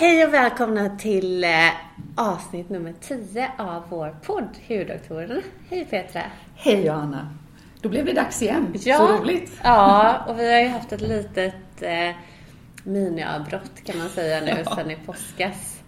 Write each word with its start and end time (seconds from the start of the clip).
Hej 0.00 0.26
och 0.26 0.34
välkomna 0.34 0.88
till 0.98 1.44
eh, 1.44 1.50
avsnitt 2.16 2.68
nummer 2.70 2.94
10 3.00 3.50
av 3.58 3.82
vår 3.88 4.16
podd 4.22 4.48
Hudoktorerna. 4.68 5.40
Hej 5.70 5.84
Petra! 5.84 6.22
Hej 6.56 6.86
Johanna! 6.86 7.28
Då 7.80 7.88
blev 7.88 8.04
det 8.04 8.12
dags 8.12 8.42
igen. 8.42 8.74
Ja, 8.84 8.96
Så 8.96 9.06
roligt. 9.18 9.52
Ja, 9.62 10.18
och 10.28 10.38
vi 10.38 10.52
har 10.52 10.60
ju 10.60 10.68
haft 10.68 10.92
ett 10.92 11.00
litet 11.00 11.54
eh, 11.82 12.10
miniavbrott 12.84 13.84
kan 13.84 13.98
man 13.98 14.08
säga 14.08 14.40
nu 14.40 14.62
Ja. 14.64 14.76
sedan 14.76 14.90
i 14.90 14.96
påskas. 15.06 15.80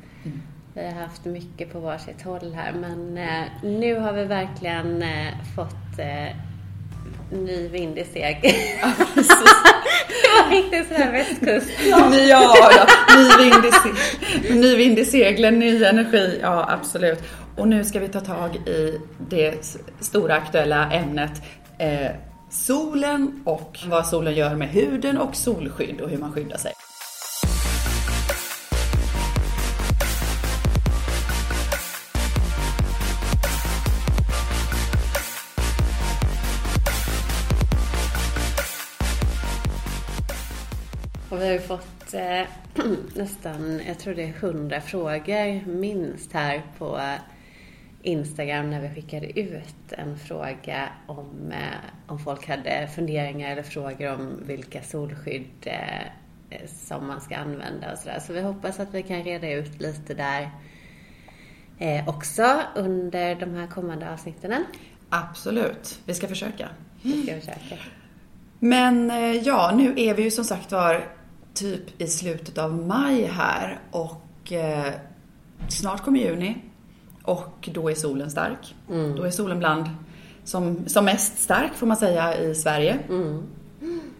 Vi 0.74 0.84
har 0.84 0.92
haft 0.92 1.24
mycket 1.24 1.72
på 1.72 1.80
varsitt 1.80 2.22
håll 2.22 2.54
här 2.54 2.72
men 2.72 3.18
eh, 3.18 3.44
nu 3.62 3.98
har 3.98 4.12
vi 4.12 4.24
verkligen 4.24 5.02
eh, 5.02 5.32
fått 5.56 5.98
eh, 5.98 6.36
ny 7.32 7.68
vind 7.68 7.98
i 7.98 8.04
segel. 8.04 8.40
det 9.14 10.28
var 10.36 10.50
riktigt 10.50 10.88
sådär 10.88 11.12
västkust. 11.12 11.70
Ja, 11.90 12.14
ja, 12.16 12.70
ja. 12.76 12.86
Ny, 13.16 13.44
vind 13.44 13.64
i 13.64 13.70
se- 13.70 14.54
ny 14.54 14.76
vind 14.76 14.98
i 14.98 15.04
seglen, 15.04 15.58
ny 15.58 15.84
energi. 15.84 16.38
Ja, 16.42 16.66
absolut. 16.70 17.18
Och 17.56 17.68
nu 17.68 17.84
ska 17.84 18.00
vi 18.00 18.08
ta 18.08 18.20
tag 18.20 18.56
i 18.56 19.00
det 19.30 19.76
stora 20.00 20.34
aktuella 20.34 20.92
ämnet 20.92 21.42
eh, 21.78 22.10
solen 22.50 23.42
och 23.44 23.78
vad 23.86 24.06
solen 24.06 24.34
gör 24.34 24.54
med 24.54 24.68
huden 24.68 25.18
och 25.18 25.36
solskydd 25.36 26.00
och 26.00 26.10
hur 26.10 26.18
man 26.18 26.32
skyddar 26.32 26.56
sig. 26.58 26.72
Vi 41.40 41.46
har 41.46 41.52
ju 41.52 41.60
fått 41.60 42.14
eh, 42.14 42.42
nästan, 43.14 43.80
jag 43.86 43.98
tror 43.98 44.14
det 44.14 44.22
är 44.22 44.32
hundra 44.32 44.80
frågor 44.80 45.66
minst 45.66 46.32
här 46.32 46.62
på 46.78 47.00
Instagram 48.02 48.70
när 48.70 48.80
vi 48.80 48.88
skickade 48.88 49.40
ut 49.40 49.92
en 49.92 50.18
fråga 50.18 50.88
om, 51.06 51.52
eh, 51.52 51.90
om 52.06 52.18
folk 52.18 52.48
hade 52.48 52.88
funderingar 52.94 53.52
eller 53.52 53.62
frågor 53.62 54.14
om 54.14 54.42
vilka 54.46 54.82
solskydd 54.82 55.50
eh, 55.62 56.66
som 56.66 57.06
man 57.06 57.20
ska 57.20 57.36
använda 57.36 57.92
och 57.92 57.98
sådär. 57.98 58.18
Så 58.26 58.32
vi 58.32 58.40
hoppas 58.40 58.80
att 58.80 58.94
vi 58.94 59.02
kan 59.02 59.24
reda 59.24 59.50
ut 59.50 59.80
lite 59.80 60.14
där 60.14 60.50
eh, 61.78 62.08
också 62.08 62.60
under 62.74 63.34
de 63.34 63.54
här 63.54 63.66
kommande 63.66 64.12
avsnitten. 64.12 64.64
Absolut, 65.08 66.00
vi 66.04 66.14
ska 66.14 66.28
försöka. 66.28 66.68
Vi 67.02 67.22
ska 67.22 67.34
försöka. 67.34 67.76
Men 68.58 69.10
eh, 69.10 69.36
ja, 69.36 69.72
nu 69.76 69.94
är 69.96 70.14
vi 70.14 70.22
ju 70.22 70.30
som 70.30 70.44
sagt 70.44 70.72
var 70.72 71.19
typ 71.54 72.00
i 72.00 72.06
slutet 72.06 72.58
av 72.58 72.74
maj 72.86 73.24
här 73.24 73.80
och 73.90 74.52
eh, 74.52 74.92
snart 75.68 76.04
kommer 76.04 76.20
juni 76.20 76.56
och 77.22 77.68
då 77.72 77.90
är 77.90 77.94
solen 77.94 78.30
stark. 78.30 78.74
Då 78.88 79.22
är 79.22 79.30
solen 79.30 79.58
bland 79.58 79.88
som, 80.44 80.88
som 80.88 81.04
mest 81.04 81.38
stark 81.38 81.74
får 81.74 81.86
man 81.86 81.96
säga 81.96 82.38
i 82.38 82.54
Sverige. 82.54 82.98
Mm. 83.08 83.42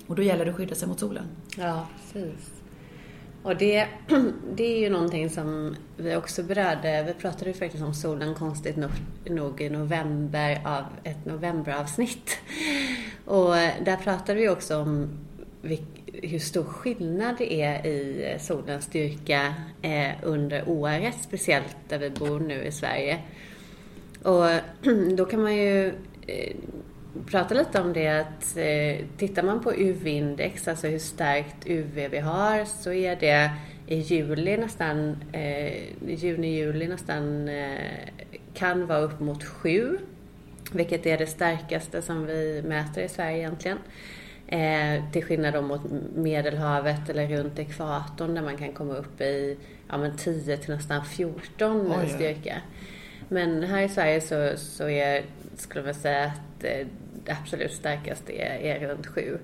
Och 0.07 0.17
då 0.17 0.23
gäller 0.23 0.45
det 0.45 0.51
att 0.51 0.57
skydda 0.57 0.75
sig 0.75 0.89
mot 0.89 1.01
solen. 1.01 1.25
Ja, 1.57 1.87
precis. 2.13 2.51
Och 3.43 3.57
det, 3.57 3.89
det 4.55 4.65
är 4.65 4.81
ju 4.81 4.91
någonting 4.91 5.31
som 5.31 5.77
vi 5.97 6.17
också 6.17 6.43
berörde. 6.43 7.05
Vi 7.07 7.15
pratade 7.15 7.51
ju 7.51 7.57
faktiskt 7.57 7.85
om 7.85 7.95
solen 7.95 8.35
konstigt 8.35 8.77
nog, 8.77 8.91
nog 9.27 9.61
i 9.61 9.71
november 9.71 10.63
av 10.65 10.85
ett 11.05 11.25
novemberavsnitt. 11.25 12.39
Och 13.25 13.55
där 13.85 13.97
pratade 13.97 14.41
vi 14.41 14.49
också 14.49 14.79
om 14.79 15.09
hur 16.23 16.39
stor 16.39 16.65
skillnad 16.65 17.35
det 17.39 17.53
är 17.63 17.87
i 17.87 18.31
eh, 18.33 18.39
solens 18.39 18.85
styrka 18.85 19.55
eh, 19.83 20.11
under 20.23 20.69
året, 20.69 21.15
speciellt 21.23 21.77
där 21.89 21.99
vi 21.99 22.11
bor 22.11 22.41
nu 22.41 22.65
i 22.65 22.73
Sverige. 22.73 23.19
Och 24.23 24.47
då 25.17 25.25
kan 25.25 25.43
man 25.43 25.57
ju 25.57 25.87
eh, 26.27 26.57
prata 27.27 27.55
lite 27.55 27.81
om 27.81 27.93
det 27.93 28.09
att 28.09 28.57
eh, 28.57 29.07
tittar 29.17 29.43
man 29.43 29.63
på 29.63 29.73
UV-index, 29.73 30.69
alltså 30.69 30.87
hur 30.87 30.99
starkt 30.99 31.67
UV 31.67 32.09
vi 32.11 32.19
har, 32.19 32.65
så 32.65 32.93
är 32.93 33.17
det 33.17 33.51
i 33.87 33.97
juli 33.97 34.57
nästan, 34.57 35.17
eh, 35.33 35.83
juni-juli 36.07 36.89
nästan, 36.89 37.49
eh, 37.49 38.09
kan 38.55 38.87
vara 38.87 38.99
upp 38.99 39.21
mot 39.21 39.45
7. 39.45 39.99
Vilket 40.73 41.07
är 41.07 41.19
det 41.19 41.27
starkaste 41.27 42.03
som 42.03 42.27
vi 42.27 42.63
mäter 42.67 43.03
i 43.03 43.09
Sverige 43.09 43.39
egentligen. 43.39 43.79
Eh, 44.53 45.11
till 45.13 45.25
skillnad 45.25 45.55
då 45.55 45.63
mot 45.63 45.81
Medelhavet 46.15 47.09
eller 47.09 47.29
runt 47.29 47.59
ekvatorn 47.59 48.35
där 48.35 48.43
man 48.43 48.57
kan 48.57 48.73
komma 48.73 48.95
upp 48.95 49.21
i 49.21 49.57
ja, 49.89 49.99
men 49.99 50.17
10 50.17 50.57
till 50.57 50.75
nästan 50.75 51.05
14 51.05 51.93
Oj, 52.01 52.09
styrka. 52.09 52.57
Men 53.29 53.63
här 53.63 53.83
i 53.83 53.89
Sverige 53.89 54.21
så, 54.21 54.53
så 54.57 54.89
är, 54.89 55.25
skulle 55.57 55.85
man 55.85 55.95
säga 55.95 56.25
att 56.25 56.65
eh, 56.65 56.87
det 57.25 57.33
absolut 57.33 57.73
starkaste 57.73 58.33
är, 58.33 58.59
är 58.59 58.89
runt 58.89 59.07
7. 59.07 59.39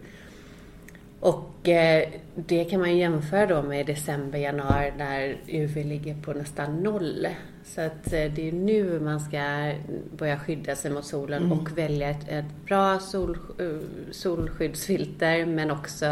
Och 1.20 1.68
eh, 1.68 2.08
det 2.34 2.64
kan 2.64 2.80
man 2.80 2.96
jämföra 2.96 3.46
då 3.46 3.62
med 3.62 3.86
december, 3.86 4.38
januari 4.38 4.92
när 4.98 5.36
UV 5.48 5.76
ligger 5.76 6.14
på 6.14 6.32
nästan 6.32 6.76
noll. 6.76 7.26
Så 7.74 7.80
att 7.80 8.12
eh, 8.12 8.32
det 8.34 8.48
är 8.48 8.52
nu 8.52 9.00
man 9.00 9.20
ska 9.20 9.72
börja 10.16 10.38
skydda 10.38 10.76
sig 10.76 10.90
mot 10.90 11.04
solen 11.04 11.52
och 11.52 11.78
välja 11.78 12.10
ett, 12.10 12.28
ett 12.28 12.64
bra 12.66 12.98
sol, 12.98 13.38
eh, 13.58 13.66
solskyddsfilter 14.10 15.46
men 15.46 15.70
också 15.70 16.06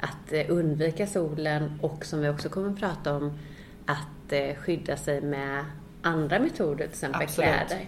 att 0.00 0.32
eh, 0.32 0.44
undvika 0.48 1.06
solen 1.06 1.78
och 1.82 2.04
som 2.04 2.20
vi 2.20 2.28
också 2.28 2.48
kommer 2.48 2.70
att 2.70 2.80
prata 2.80 3.16
om 3.16 3.38
att 3.86 4.56
skydda 4.58 4.96
sig 4.96 5.20
med 5.20 5.64
andra 6.02 6.38
metoder, 6.38 6.76
till 6.76 6.88
exempel 6.88 7.22
Absolut. 7.22 7.50
kläder. 7.50 7.84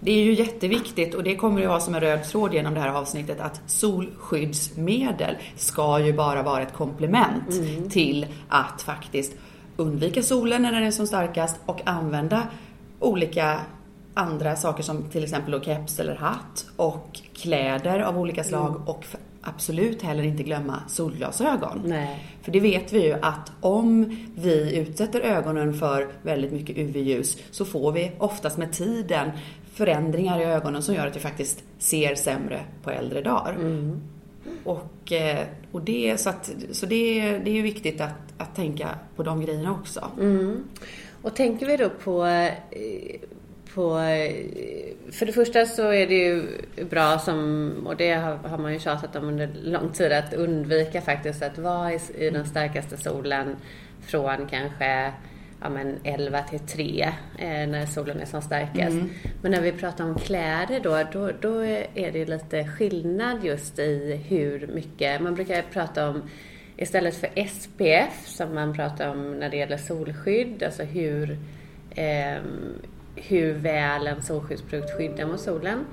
Det 0.00 0.10
är 0.10 0.24
ju 0.24 0.32
jätteviktigt 0.32 1.14
och 1.14 1.22
det 1.22 1.36
kommer 1.36 1.60
ju 1.60 1.66
vara 1.66 1.80
som 1.80 1.94
en 1.94 2.00
röd 2.00 2.24
tråd 2.24 2.54
genom 2.54 2.74
det 2.74 2.80
här 2.80 2.88
avsnittet 2.88 3.40
att 3.40 3.60
solskyddsmedel 3.66 5.36
ska 5.56 6.00
ju 6.00 6.12
bara 6.12 6.42
vara 6.42 6.62
ett 6.62 6.72
komplement 6.72 7.50
till 7.90 8.26
att 8.48 8.82
faktiskt 8.82 9.32
undvika 9.78 10.22
solen 10.22 10.62
när 10.62 10.72
den 10.72 10.82
är 10.82 10.90
som 10.90 11.06
starkast 11.06 11.56
och 11.66 11.80
använda 11.84 12.42
olika 13.00 13.60
andra 14.14 14.56
saker 14.56 14.82
som 14.82 15.02
till 15.02 15.24
exempel 15.24 15.52
då 15.52 15.60
keps 15.60 16.00
eller 16.00 16.14
hatt 16.16 16.66
och 16.76 17.20
kläder 17.34 18.00
av 18.00 18.18
olika 18.18 18.44
slag 18.44 18.88
och 18.88 18.98
f- 19.02 19.16
absolut 19.42 20.02
heller 20.02 20.22
inte 20.22 20.42
glömma 20.42 20.82
solglasögon. 20.88 21.82
Nej. 21.84 22.24
För 22.42 22.52
det 22.52 22.60
vet 22.60 22.92
vi 22.92 23.06
ju 23.06 23.12
att 23.22 23.52
om 23.60 24.16
vi 24.36 24.76
utsätter 24.76 25.20
ögonen 25.20 25.74
för 25.74 26.08
väldigt 26.22 26.52
mycket 26.52 26.76
UV-ljus 26.78 27.38
så 27.50 27.64
får 27.64 27.92
vi 27.92 28.12
oftast 28.18 28.58
med 28.58 28.72
tiden 28.72 29.30
förändringar 29.74 30.40
i 30.40 30.44
ögonen 30.44 30.82
som 30.82 30.94
gör 30.94 31.06
att 31.06 31.16
vi 31.16 31.20
faktiskt 31.20 31.64
ser 31.78 32.14
sämre 32.14 32.60
på 32.82 32.90
äldre 32.90 33.22
dagar. 33.22 33.56
Och, 34.64 35.12
eh, 35.12 35.46
och 35.72 35.82
det, 35.82 36.20
så 36.20 36.30
att, 36.30 36.50
så 36.72 36.86
det, 36.86 37.20
det 37.38 37.50
är 37.50 37.54
ju 37.54 37.62
viktigt 37.62 38.00
att, 38.00 38.32
att 38.38 38.56
tänka 38.56 38.88
på 39.16 39.22
de 39.22 39.40
grejerna 39.40 39.72
också. 39.72 40.10
Mm. 40.20 40.64
Och 41.22 41.36
tänker 41.36 41.66
vi 41.66 41.76
då 41.76 41.90
på, 41.90 42.26
eh, 42.26 42.52
på... 43.74 43.98
Eh, 43.98 44.34
för 45.12 45.26
det 45.26 45.32
första 45.32 45.66
så 45.66 45.92
är 45.92 46.06
det 46.06 46.14
ju 46.14 46.44
bra 46.90 47.18
som, 47.18 47.72
och 47.86 47.96
det 47.96 48.12
har, 48.12 48.36
har 48.36 48.58
man 48.58 48.72
ju 48.72 48.78
tjatat 48.78 49.16
om 49.16 49.28
under 49.28 49.50
lång 49.62 49.92
tid, 49.92 50.12
att 50.12 50.34
undvika 50.34 51.00
faktiskt 51.00 51.42
att 51.42 51.58
vara 51.58 51.92
i, 51.92 52.00
i 52.18 52.30
den 52.30 52.46
starkaste 52.46 52.96
solen 52.96 53.56
från 54.00 54.46
kanske 54.46 55.12
ja, 55.60 55.68
men 55.68 55.98
11 56.04 56.42
till 56.42 56.58
3 56.58 57.08
eh, 57.38 57.48
när 57.48 57.86
solen 57.86 58.20
är 58.20 58.24
som 58.24 58.42
starkast. 58.42 58.96
Men 59.42 59.52
när 59.52 59.60
vi 59.60 59.72
pratar 59.72 60.04
om 60.04 60.14
kläder 60.14 60.80
då, 60.80 61.02
då, 61.12 61.30
då 61.40 61.64
är 61.94 62.12
det 62.12 62.26
lite 62.26 62.68
skillnad 62.68 63.44
just 63.44 63.78
i 63.78 64.20
hur 64.28 64.66
mycket, 64.66 65.20
man 65.20 65.34
brukar 65.34 65.62
prata 65.62 66.08
om 66.08 66.22
Istället 66.80 67.14
för 67.14 67.46
SPF 67.46 68.26
som 68.26 68.54
man 68.54 68.74
pratar 68.74 69.08
om 69.08 69.38
när 69.38 69.48
det 69.50 69.56
gäller 69.56 69.76
solskydd, 69.76 70.62
alltså 70.62 70.82
hur, 70.82 71.38
ehm, 71.94 72.74
hur 73.16 73.52
väl 73.52 74.06
en 74.06 74.22
solskyddsprodukt 74.22 74.96
skyddar 74.96 75.26
mot 75.26 75.40
solen, 75.40 75.84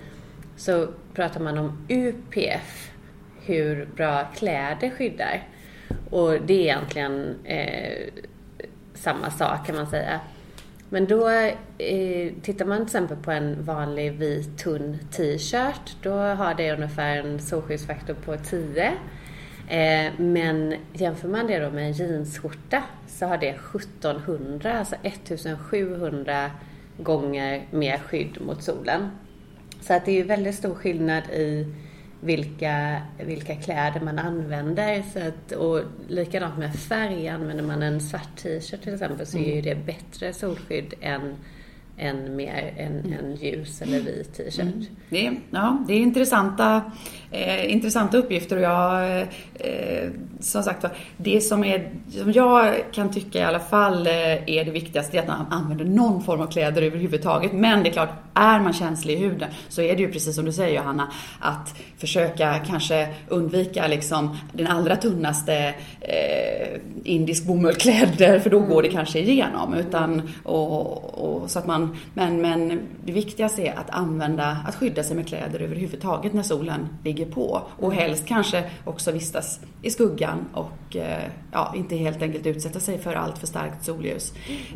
så 0.56 0.88
pratar 1.14 1.40
man 1.40 1.58
om 1.58 1.86
UPF, 1.90 2.92
hur 3.46 3.86
bra 3.96 4.28
kläder 4.36 4.90
skyddar. 4.90 5.48
Och 6.10 6.32
det 6.32 6.54
är 6.54 6.62
egentligen 6.62 7.36
eh, 7.44 8.08
samma 8.96 9.32
sak 9.32 9.66
kan 9.66 9.76
man 9.76 9.88
säga. 9.88 10.20
Men 10.90 11.06
då 11.06 11.30
eh, 11.78 12.34
tittar 12.42 12.66
man 12.66 12.78
till 12.78 12.86
exempel 12.86 13.18
på 13.18 13.32
en 13.32 13.64
vanlig 13.64 14.14
vit 14.14 14.58
tunn 14.58 14.98
t-shirt, 15.12 15.96
då 16.02 16.12
har 16.12 16.54
det 16.54 16.74
ungefär 16.74 17.18
en 17.18 17.40
solskyddsfaktor 17.40 18.14
på 18.14 18.38
10. 18.38 18.86
Eh, 19.68 20.12
men 20.18 20.76
jämför 20.94 21.28
man 21.28 21.48
det 21.48 21.60
då 21.60 21.70
med 21.70 21.86
en 21.86 21.92
jeansskjorta 21.92 22.84
så 23.08 23.26
har 23.26 23.38
det 23.38 23.50
1700, 23.50 24.80
alltså 24.80 24.96
1700 25.04 26.52
gånger 26.98 27.68
mer 27.72 27.98
skydd 27.98 28.42
mot 28.42 28.64
solen. 28.64 29.10
Så 29.82 29.94
att 29.94 30.06
det 30.06 30.12
är 30.12 30.16
ju 30.16 30.24
väldigt 30.24 30.56
stor 30.56 30.76
skillnad 30.76 31.24
i 31.24 31.74
vilka, 32.26 33.02
vilka 33.20 33.56
kläder 33.56 34.00
man 34.00 34.20
använder. 34.20 35.04
Så 35.14 35.20
att, 35.20 35.52
och 35.52 35.82
likadant 36.08 36.58
med 36.58 36.76
färg, 36.76 37.28
använder 37.28 37.64
man 37.64 37.84
en 37.84 38.02
svart 38.02 38.38
t-shirt 38.38 38.82
till 38.82 38.94
exempel 38.94 39.26
så 39.28 39.38
mm. 39.38 39.50
är 39.50 39.56
ju 39.56 39.62
det 39.62 39.76
bättre 39.76 40.34
solskydd 40.34 40.94
än 41.02 41.36
än 41.98 42.36
mer 42.36 42.74
en, 42.78 43.00
mm. 43.00 43.14
en 43.14 43.36
ljus 43.36 43.82
eller 43.82 44.00
vit 44.00 44.34
t-shirt. 44.38 44.60
Mm. 44.60 44.86
Det, 45.10 45.32
ja, 45.50 45.84
det 45.88 45.94
är 45.94 46.00
intressanta, 46.00 46.82
eh, 47.32 47.72
intressanta 47.72 48.18
uppgifter 48.18 48.56
och 48.56 48.62
jag, 48.62 49.22
eh, 49.54 50.10
som 50.40 50.64
sagt 50.64 50.86
det 51.18 51.42
som, 51.42 51.64
är, 51.64 51.90
som 52.10 52.32
jag 52.32 52.76
kan 52.92 53.12
tycka 53.12 53.40
i 53.40 53.44
alla 53.44 53.60
fall 53.60 54.08
eh, 54.08 54.50
är 54.50 54.66
det 54.66 54.72
viktigaste 54.72 55.18
är 55.18 55.22
att 55.22 55.28
man 55.28 55.46
använder 55.50 55.86
någon 55.86 56.24
form 56.24 56.42
av 56.42 56.48
kläder 56.48 56.82
överhuvudtaget. 56.82 57.54
Men 57.54 57.84
det 57.84 57.90
är 57.90 57.94
klart, 57.94 58.10
är 58.36 58.60
man 58.60 58.74
känslig 58.74 59.14
i 59.14 59.18
huden 59.18 59.50
så 59.70 59.82
är 59.82 59.96
det 59.96 60.02
ju 60.02 60.12
precis 60.12 60.36
som 60.36 60.46
du 60.46 60.52
säger 60.52 60.76
Johanna, 60.76 61.12
att 61.40 61.76
försöka 61.98 62.60
kanske 62.68 63.08
undvika 63.28 63.88
liksom 63.88 64.38
den 64.54 64.68
allra 64.68 64.96
tunnaste 64.96 65.74
eh, 66.02 66.80
indisk 67.04 67.46
bomullkläder 67.46 68.40
för 68.40 68.50
då 68.50 68.60
går 68.60 68.82
det 68.82 68.90
kanske 68.90 69.20
igenom. 69.20 69.74
Utan, 69.74 70.32
och, 70.44 71.14
och, 71.14 71.52
så 71.52 71.60
att 71.60 71.68
man 71.68 71.98
men, 72.14 72.42
men 72.42 72.82
det 73.06 73.12
viktigaste 73.12 73.62
är 73.62 73.74
att 73.76 73.90
använda, 73.90 74.58
att 74.68 74.76
skydda 74.76 75.04
sig 75.04 75.16
med 75.16 75.28
kläder 75.28 75.60
överhuvudtaget 75.60 76.34
när 76.34 76.44
solen 76.44 76.88
ligger 77.04 77.26
på. 77.26 77.62
Och 77.78 77.94
mm. 77.94 77.98
helst 77.98 78.28
kanske 78.28 78.64
också 78.86 79.12
vistas 79.12 79.60
i 79.82 79.90
skuggan 79.90 80.46
och 80.54 80.96
eh, 80.96 81.24
ja, 81.52 81.74
inte 81.78 81.96
helt 81.96 82.22
enkelt 82.22 82.46
utsätta 82.46 82.80
sig 82.80 82.98
för 82.98 83.16
allt 83.16 83.38
för 83.38 83.48
starkt 83.48 83.86
solljus. 83.86 84.34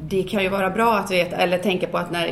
Det 0.10 0.24
kan 0.24 0.44
ju 0.44 0.50
vara 0.50 0.70
bra 0.70 0.98
att 0.98 1.12
veta, 1.12 1.36
eller 1.36 1.58
tänka 1.58 1.88
på 1.88 1.98
att 1.98 2.12
när, 2.12 2.28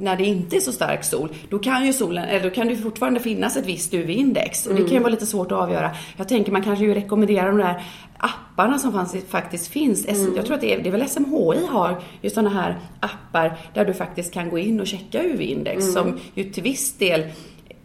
när 0.00 0.16
det 0.16 0.24
inte 0.24 0.55
är 0.56 0.60
så 0.60 0.72
stark 0.72 1.04
sol, 1.04 1.28
då 1.48 1.58
kan 1.58 1.86
ju 1.86 1.92
solen, 1.92 2.24
eller 2.24 2.44
då 2.44 2.50
kan 2.50 2.68
det 2.68 2.76
fortfarande 2.76 3.20
finnas 3.20 3.56
ett 3.56 3.66
visst 3.66 3.94
UV-index. 3.94 4.66
Och 4.66 4.74
det 4.74 4.80
kan 4.80 4.86
ju 4.86 4.90
mm. 4.90 5.02
vara 5.02 5.10
lite 5.10 5.26
svårt 5.26 5.52
att 5.52 5.58
avgöra. 5.58 5.90
Jag 6.16 6.28
tänker 6.28 6.52
man 6.52 6.62
kanske 6.62 6.84
ju 6.84 6.94
rekommenderar 6.94 7.46
de 7.46 7.58
där 7.58 7.82
apparna 8.18 8.78
som 8.78 8.92
fanns, 8.92 9.16
faktiskt 9.28 9.66
finns. 9.66 10.06
Mm. 10.06 10.36
Jag 10.36 10.46
tror 10.46 10.54
att 10.54 10.60
det 10.60 10.74
är, 10.74 10.82
det 10.82 10.88
är 10.88 10.92
väl 10.92 11.08
SMHI 11.08 11.66
har 11.66 12.02
ju 12.22 12.30
sådana 12.30 12.50
här 12.50 12.78
appar 13.00 13.58
där 13.74 13.84
du 13.84 13.94
faktiskt 13.94 14.32
kan 14.32 14.50
gå 14.50 14.58
in 14.58 14.80
och 14.80 14.86
checka 14.86 15.22
UV-index 15.22 15.82
mm. 15.82 15.92
som 15.92 16.18
ju 16.34 16.44
till 16.44 16.62
viss 16.62 16.92
del 16.98 17.22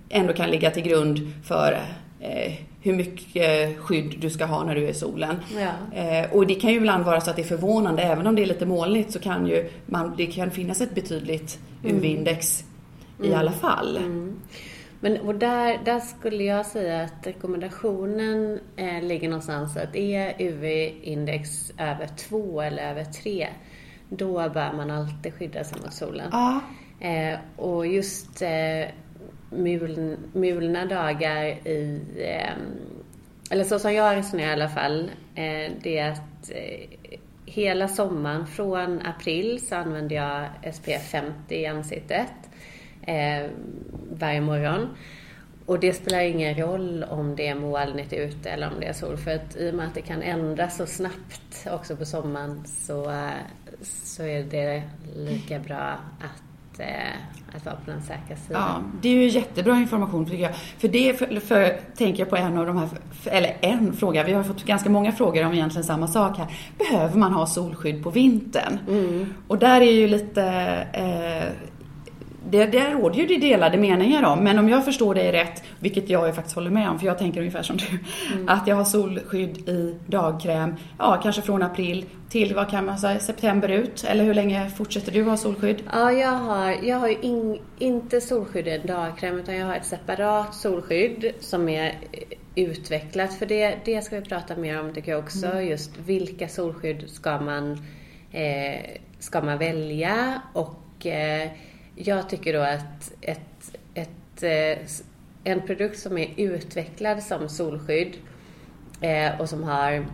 ändå 0.10 0.34
kan 0.34 0.50
ligga 0.50 0.72
till 0.72 0.84
grund 0.84 1.34
för 1.44 1.80
eh, 2.22 2.54
hur 2.82 2.94
mycket 2.94 3.78
skydd 3.80 4.16
du 4.20 4.30
ska 4.30 4.46
ha 4.46 4.64
när 4.64 4.76
du 4.76 4.86
är 4.86 4.90
i 4.90 4.94
solen. 4.94 5.36
Ja. 5.60 5.98
Eh, 6.00 6.34
och 6.34 6.48
det 6.48 6.56
kan 6.56 6.70
ju 6.70 6.78
ibland 6.78 7.06
vara 7.06 7.22
så 7.22 7.30
att 7.30 7.36
det 7.36 7.42
är 7.42 7.44
förvånande, 7.44 8.02
även 8.02 8.28
om 8.28 8.36
det 8.36 8.42
är 8.42 8.46
lite 8.46 8.66
molnigt 8.66 9.12
så 9.12 9.20
kan 9.20 9.48
ju 9.48 9.70
man, 9.86 10.14
det 10.18 10.26
kan 10.26 10.52
finnas 10.52 10.82
ett 10.82 10.96
betydligt 10.96 11.60
UV-index 11.84 12.64
mm. 13.20 13.32
i 13.32 13.36
alla 13.36 13.52
fall. 13.52 13.98
Mm. 13.98 14.40
Men 15.00 15.18
och 15.18 15.36
där, 15.36 15.80
där 15.86 16.00
skulle 16.00 16.44
jag 16.44 16.66
säga 16.66 17.04
att 17.04 17.28
rekommendationen 17.28 18.60
eh, 18.76 19.04
ligger 19.04 19.30
någonstans 19.30 19.78
att 19.78 19.96
är 19.96 20.36
UV-index 20.40 21.72
över 21.78 22.08
2 22.08 22.62
eller 22.62 22.90
över 22.90 23.04
3 23.04 23.48
då 24.10 24.50
bör 24.50 24.74
man 24.74 24.92
alltid 24.92 25.34
skydda 25.34 25.64
sig 25.64 25.78
mot 25.82 25.94
solen. 25.94 26.30
Ja. 26.32 26.62
Eh, 27.00 27.40
och 27.56 27.88
just 27.88 28.42
eh, 28.42 28.90
muln, 29.52 30.18
mulna 30.34 30.86
dagar 30.86 31.44
i, 31.68 32.02
eh, 32.18 32.54
eller 33.50 33.64
så 33.64 33.80
som 33.80 33.94
jag 33.94 34.16
resonerar 34.16 34.50
i 34.50 34.54
alla 34.54 34.70
fall, 34.70 35.12
eh, 35.36 35.72
det 35.82 35.98
är 35.98 36.12
att 36.12 36.52
eh, 36.52 36.90
hela 37.46 37.88
sommaren 37.88 38.48
från 38.48 39.02
april 39.02 39.68
så 39.68 39.76
använder 39.76 40.16
jag 40.16 40.50
SPF 40.74 41.08
50 41.12 41.56
i 41.56 41.66
ansiktet 41.66 42.32
eh, 43.02 43.50
varje 44.12 44.42
morgon. 44.42 44.88
Och 45.66 45.80
det 45.80 45.94
spelar 45.94 46.20
ingen 46.20 46.58
roll 46.58 47.04
om 47.04 47.36
det 47.36 47.48
är 47.48 47.56
molnigt 47.56 48.14
ute 48.14 48.50
eller 48.50 48.68
om 48.68 48.80
det 48.80 48.86
är 48.86 48.94
sol. 48.94 49.18
För 49.18 49.36
att 49.36 49.56
i 49.56 49.72
och 49.72 49.76
med 49.76 49.88
att 49.88 49.94
det 49.94 50.02
kan 50.02 50.22
ändras 50.22 50.78
så 50.78 50.86
snabbt 50.86 51.68
också 51.72 51.96
på 51.96 52.06
sommaren 52.06 52.64
så, 52.66 53.30
så 53.82 54.24
är 54.24 54.44
det 54.44 54.84
lika 55.16 55.60
bra 55.60 56.00
att, 56.20 56.80
eh, 56.80 57.16
att 57.56 57.66
vara 57.66 57.76
på 57.76 57.92
den 57.92 58.02
säkra 58.02 58.36
sidan. 58.48 58.62
Ja, 58.62 58.82
det 59.02 59.10
är 59.10 59.14
ju 59.14 59.28
jättebra 59.28 59.76
information 59.76 60.26
tycker 60.26 60.44
jag. 60.44 60.56
För 60.56 60.88
det 60.88 61.20
för, 61.20 61.40
för, 61.40 61.80
tänker 61.98 62.20
jag 62.20 62.30
på 62.30 62.36
en 62.36 62.58
av 62.58 62.66
de 62.66 62.78
här, 62.78 62.90
eller 63.26 63.58
en 63.62 63.94
fråga, 63.94 64.24
vi 64.24 64.34
har 64.34 64.44
fått 64.44 64.64
ganska 64.64 64.90
många 64.90 65.12
frågor 65.12 65.46
om 65.46 65.54
egentligen 65.54 65.84
samma 65.84 66.08
sak 66.08 66.38
här. 66.38 66.48
Behöver 66.78 67.18
man 67.18 67.34
ha 67.34 67.46
solskydd 67.46 68.04
på 68.04 68.10
vintern? 68.10 68.80
Mm. 68.88 69.34
Och 69.48 69.58
där 69.58 69.82
är 69.82 69.92
ju 69.92 70.08
lite 70.08 70.44
eh, 70.94 71.71
det, 72.52 72.66
det 72.66 72.90
råder 72.90 73.16
ju 73.16 73.26
det 73.26 73.38
delade 73.38 73.78
meningar 73.78 74.24
om, 74.24 74.44
men 74.44 74.60
om 74.60 74.70
jag 74.70 74.86
förstår 74.86 75.16
dig 75.16 75.32
rätt, 75.32 75.64
vilket 75.80 76.10
jag 76.10 76.36
faktiskt 76.36 76.56
håller 76.56 76.70
med 76.70 76.90
om, 76.90 77.00
för 77.00 77.06
jag 77.08 77.18
tänker 77.18 77.40
ungefär 77.40 77.64
som 77.64 77.78
du, 77.78 77.86
mm. 78.34 78.50
att 78.50 78.68
jag 78.68 78.76
har 78.76 78.84
solskydd 78.84 79.70
i 79.70 79.96
dagkräm, 80.08 80.76
ja 81.00 81.20
kanske 81.24 81.42
från 81.42 81.64
april 81.64 82.06
till, 82.30 82.56
vad 82.56 82.70
kan 82.70 82.86
man 82.86 82.98
säga, 82.98 83.20
september 83.20 83.70
ut? 83.70 84.04
Eller 84.04 84.24
hur 84.24 84.34
länge 84.34 84.70
fortsätter 84.70 85.12
du 85.12 85.24
ha 85.24 85.38
solskydd? 85.38 85.84
Ja, 85.92 86.12
jag 86.12 86.32
har, 86.32 86.76
jag 86.84 86.98
har 86.98 87.26
in, 87.26 87.60
inte 87.80 88.22
solskydd 88.22 88.68
i 88.68 88.78
dagkräm, 88.78 89.38
utan 89.38 89.56
jag 89.56 89.68
har 89.68 89.76
ett 89.76 89.86
separat 89.86 90.56
solskydd 90.56 91.32
som 91.40 91.70
är 91.70 91.94
utvecklat, 92.56 93.34
för 93.34 93.46
det, 93.46 93.78
det 93.86 94.02
ska 94.02 94.16
vi 94.20 94.26
prata 94.26 94.56
mer 94.56 94.80
om 94.80 94.94
tycker 94.94 95.12
jag 95.12 95.20
också, 95.20 95.46
mm. 95.46 95.68
just 95.68 95.98
vilka 95.98 96.48
solskydd 96.48 97.10
ska 97.10 97.40
man, 97.40 97.72
eh, 98.32 98.82
ska 99.20 99.42
man 99.42 99.58
välja 99.58 100.42
och 100.54 101.06
eh, 101.06 101.50
jag 102.04 102.30
tycker 102.30 102.54
då 102.54 102.60
att 102.60 103.14
ett, 103.22 103.76
ett, 103.94 104.44
eh, 104.44 104.88
en 105.44 105.62
produkt 105.62 106.00
som 106.00 106.18
är 106.18 106.34
utvecklad 106.38 107.24
som 107.24 107.50
solskydd 107.50 108.18
eh, 109.02 109.42
och 109.42 109.50
som 109.50 109.64
har 109.64 110.06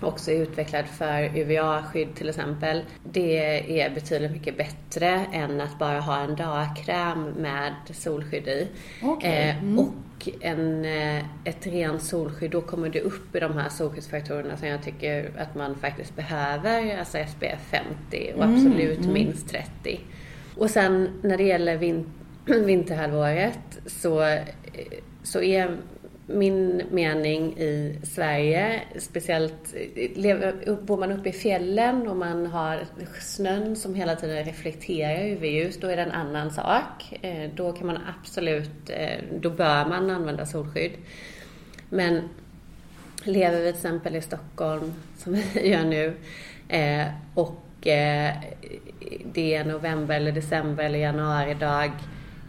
också 0.00 0.30
utvecklad 0.30 0.86
för 0.86 1.38
UVA-skydd 1.38 2.14
till 2.14 2.28
exempel. 2.28 2.82
Det 3.04 3.80
är 3.80 3.90
betydligt 3.90 4.30
mycket 4.30 4.56
bättre 4.56 5.26
än 5.32 5.60
att 5.60 5.78
bara 5.78 6.00
ha 6.00 6.20
en 6.20 6.36
dagkräm 6.36 7.22
med 7.24 7.74
solskydd 7.92 8.48
i. 8.48 8.68
Okay. 9.02 9.30
Eh, 9.30 9.58
mm. 9.58 9.78
Och 9.78 10.28
en, 10.40 10.84
ett 11.44 11.66
rent 11.66 12.02
solskydd, 12.02 12.50
då 12.50 12.60
kommer 12.60 12.88
det 12.88 13.00
upp 13.00 13.36
i 13.36 13.40
de 13.40 13.52
här 13.52 13.68
solskyddsfaktorerna 13.68 14.56
som 14.56 14.68
jag 14.68 14.82
tycker 14.82 15.30
att 15.38 15.54
man 15.54 15.74
faktiskt 15.74 16.16
behöver. 16.16 16.98
Alltså 16.98 17.18
SPF 17.28 17.60
50 17.70 18.32
och 18.36 18.44
mm, 18.44 18.54
absolut 18.54 18.98
mm. 18.98 19.12
minst 19.12 19.48
30. 19.48 20.00
Och 20.56 20.70
sen 20.70 21.08
när 21.22 21.36
det 21.36 21.44
gäller 21.44 21.76
vin 21.76 22.06
vinterhalvåret 22.44 23.78
så, 23.86 24.38
så 25.22 25.42
är 25.42 25.76
min 26.26 26.82
mening 26.90 27.58
i 27.58 27.98
Sverige, 28.02 28.82
speciellt 28.98 29.74
bor 30.82 30.96
man 30.96 31.12
uppe 31.12 31.28
i 31.28 31.32
fjällen 31.32 32.08
och 32.08 32.16
man 32.16 32.46
har 32.46 32.84
snön 33.20 33.76
som 33.76 33.94
hela 33.94 34.16
tiden 34.16 34.44
reflekterar 34.44 35.26
UV-ljus, 35.26 35.80
då 35.80 35.86
är 35.86 35.96
det 35.96 36.02
en 36.02 36.10
annan 36.10 36.50
sak. 36.50 37.18
Eh, 37.22 37.50
då 37.54 37.72
kan 37.72 37.86
man 37.86 37.98
absolut, 38.18 38.90
eh, 38.90 39.24
då 39.40 39.50
bör 39.50 39.88
man 39.88 40.10
använda 40.10 40.46
solskydd. 40.46 40.92
Men 41.88 42.28
lever 43.22 43.60
vi 43.60 43.72
till 43.72 43.74
exempel 43.76 44.16
i 44.16 44.20
Stockholm, 44.20 44.94
som 45.16 45.32
vi 45.54 45.68
gör 45.68 45.84
nu, 45.84 46.14
eh, 46.68 47.06
och 47.34 47.65
Eh, 47.86 48.34
det 49.32 49.54
är 49.54 49.64
november 49.64 50.16
eller 50.16 50.32
december 50.32 50.84
eller 50.84 50.98
januari 50.98 51.54
dag 51.54 51.90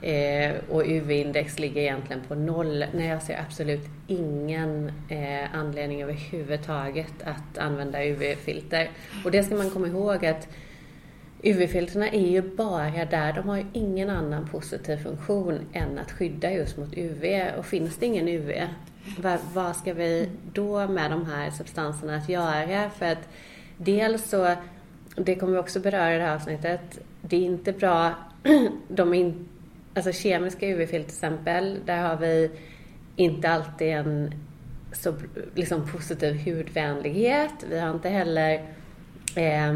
eh, 0.02 0.56
och 0.70 0.84
UV-index 0.86 1.60
ligger 1.60 1.82
egentligen 1.82 2.22
på 2.28 2.36
noll. 2.36 2.86
Nej, 2.94 3.08
jag 3.08 3.22
ser 3.22 3.40
absolut 3.48 3.86
ingen 4.08 4.92
eh, 5.10 5.56
anledning 5.56 6.04
överhuvudtaget 6.04 7.14
att 7.24 7.58
använda 7.58 8.06
UV-filter. 8.06 8.90
Och 9.26 9.32
det 9.32 9.44
ska 9.44 9.56
man 9.56 9.70
komma 9.70 9.88
ihåg 9.88 10.26
att 10.26 10.48
UV-filterna 11.44 12.10
är 12.10 12.28
ju 12.28 12.42
bara 12.42 13.06
där, 13.06 13.34
de 13.34 13.50
har 13.50 13.58
ju 13.58 13.66
ingen 13.74 14.10
annan 14.10 14.48
positiv 14.48 14.98
funktion 14.98 15.60
än 15.74 16.00
att 16.00 16.12
skydda 16.12 16.52
just 16.52 16.78
mot 16.78 16.98
UV. 16.98 17.26
Och 17.58 17.66
finns 17.66 17.98
det 17.98 18.06
ingen 18.06 18.28
UV, 18.28 18.52
vad 19.54 19.76
ska 19.76 19.94
vi 19.94 20.30
då 20.54 20.88
med 20.88 21.12
de 21.12 21.26
här 21.26 21.52
substanserna 21.52 22.16
att 22.16 22.30
göra? 22.30 22.90
För 22.90 23.06
att 23.06 23.30
dels 23.78 24.30
så 24.30 24.56
det 25.18 25.36
kommer 25.36 25.54
vi 25.54 25.60
också 25.60 25.80
beröra 25.80 26.16
i 26.16 26.18
det 26.18 26.24
här 26.24 26.36
avsnittet. 26.36 27.00
Det 27.22 27.36
är 27.36 27.42
inte 27.42 27.72
bra, 27.72 28.14
de 28.88 29.14
är 29.14 29.18
in, 29.18 29.48
alltså 29.94 30.12
kemiska 30.12 30.68
UV-filter 30.68 30.90
till 30.90 31.16
exempel, 31.16 31.80
där 31.86 31.98
har 31.98 32.18
vi 32.18 32.52
inte 33.16 33.50
alltid 33.50 33.88
en 33.88 34.34
så 34.92 35.14
liksom 35.56 35.88
positiv 35.92 36.46
hudvänlighet. 36.46 37.54
Vi 37.70 37.80
har 37.80 37.92
inte 37.92 38.10
heller 38.10 38.54
eh, 39.36 39.74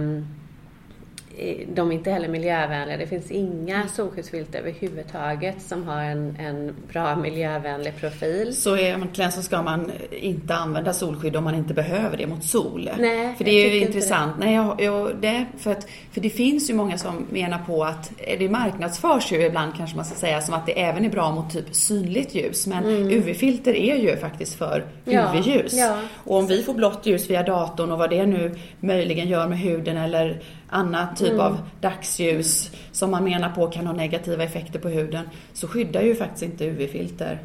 de 1.73 1.91
är 1.91 1.95
inte 1.95 2.11
heller 2.11 2.27
miljövänliga. 2.27 2.97
Det 2.97 3.07
finns 3.07 3.31
inga 3.31 3.87
solskyddsfilter 3.87 4.59
överhuvudtaget 4.59 5.61
som 5.61 5.87
har 5.87 6.01
en, 6.01 6.35
en 6.39 6.75
bra 6.91 7.15
miljövänlig 7.15 7.97
profil. 7.99 8.55
Så 8.55 8.77
egentligen 8.77 9.31
så 9.31 9.41
ska 9.41 9.61
man 9.61 9.91
inte 10.11 10.55
använda 10.55 10.93
solskydd 10.93 11.35
om 11.35 11.43
man 11.43 11.55
inte 11.55 11.73
behöver 11.73 12.17
det 12.17 12.27
mot 12.27 12.43
sol? 12.43 12.89
Nej, 12.99 13.35
För 13.35 13.43
det 13.43 13.51
är 13.51 13.73
ju 13.73 13.79
intressant. 13.79 14.35
Nej, 14.39 14.55
jag, 14.55 14.81
jag, 14.81 15.15
det, 15.21 15.45
för, 15.57 15.71
att, 15.71 15.87
för 16.11 16.21
det 16.21 16.29
finns 16.29 16.69
ju 16.69 16.73
många 16.73 16.97
som 16.97 17.25
menar 17.29 17.59
på 17.67 17.83
att 17.83 18.11
det 18.39 18.49
marknadsförs 18.49 19.31
ju 19.31 19.45
ibland 19.45 19.73
kanske 19.77 19.95
man 19.95 20.05
ska 20.05 20.15
säga 20.15 20.41
som 20.41 20.53
att 20.53 20.65
det 20.65 20.81
även 20.81 21.05
är 21.05 21.09
bra 21.09 21.31
mot 21.31 21.53
typ 21.53 21.75
synligt 21.75 22.35
ljus. 22.35 22.67
Men 22.67 22.85
mm. 22.85 23.07
UV-filter 23.07 23.75
är 23.75 23.95
ju 23.95 24.17
faktiskt 24.17 24.53
för 24.53 24.85
UV-ljus. 25.05 25.73
Ja. 25.73 25.97
Och 26.23 26.37
om 26.37 26.47
vi 26.47 26.63
får 26.63 26.73
blått 26.73 27.05
ljus 27.05 27.29
via 27.29 27.43
datorn 27.43 27.91
och 27.91 27.97
vad 27.97 28.09
det 28.09 28.25
nu 28.25 28.55
möjligen 28.79 29.27
gör 29.27 29.47
med 29.47 29.59
huden 29.59 29.97
eller 29.97 30.41
annat 30.71 31.17
typ 31.17 31.29
mm. 31.29 31.39
av 31.39 31.69
dagsljus 31.81 32.71
som 32.91 33.11
man 33.11 33.23
menar 33.23 33.49
på 33.49 33.67
kan 33.67 33.87
ha 33.87 33.93
negativa 33.93 34.43
effekter 34.43 34.79
på 34.79 34.89
huden 34.89 35.29
så 35.53 35.67
skyddar 35.67 36.01
ju 36.01 36.15
faktiskt 36.15 36.43
inte 36.43 36.65
UV-filter 36.65 37.39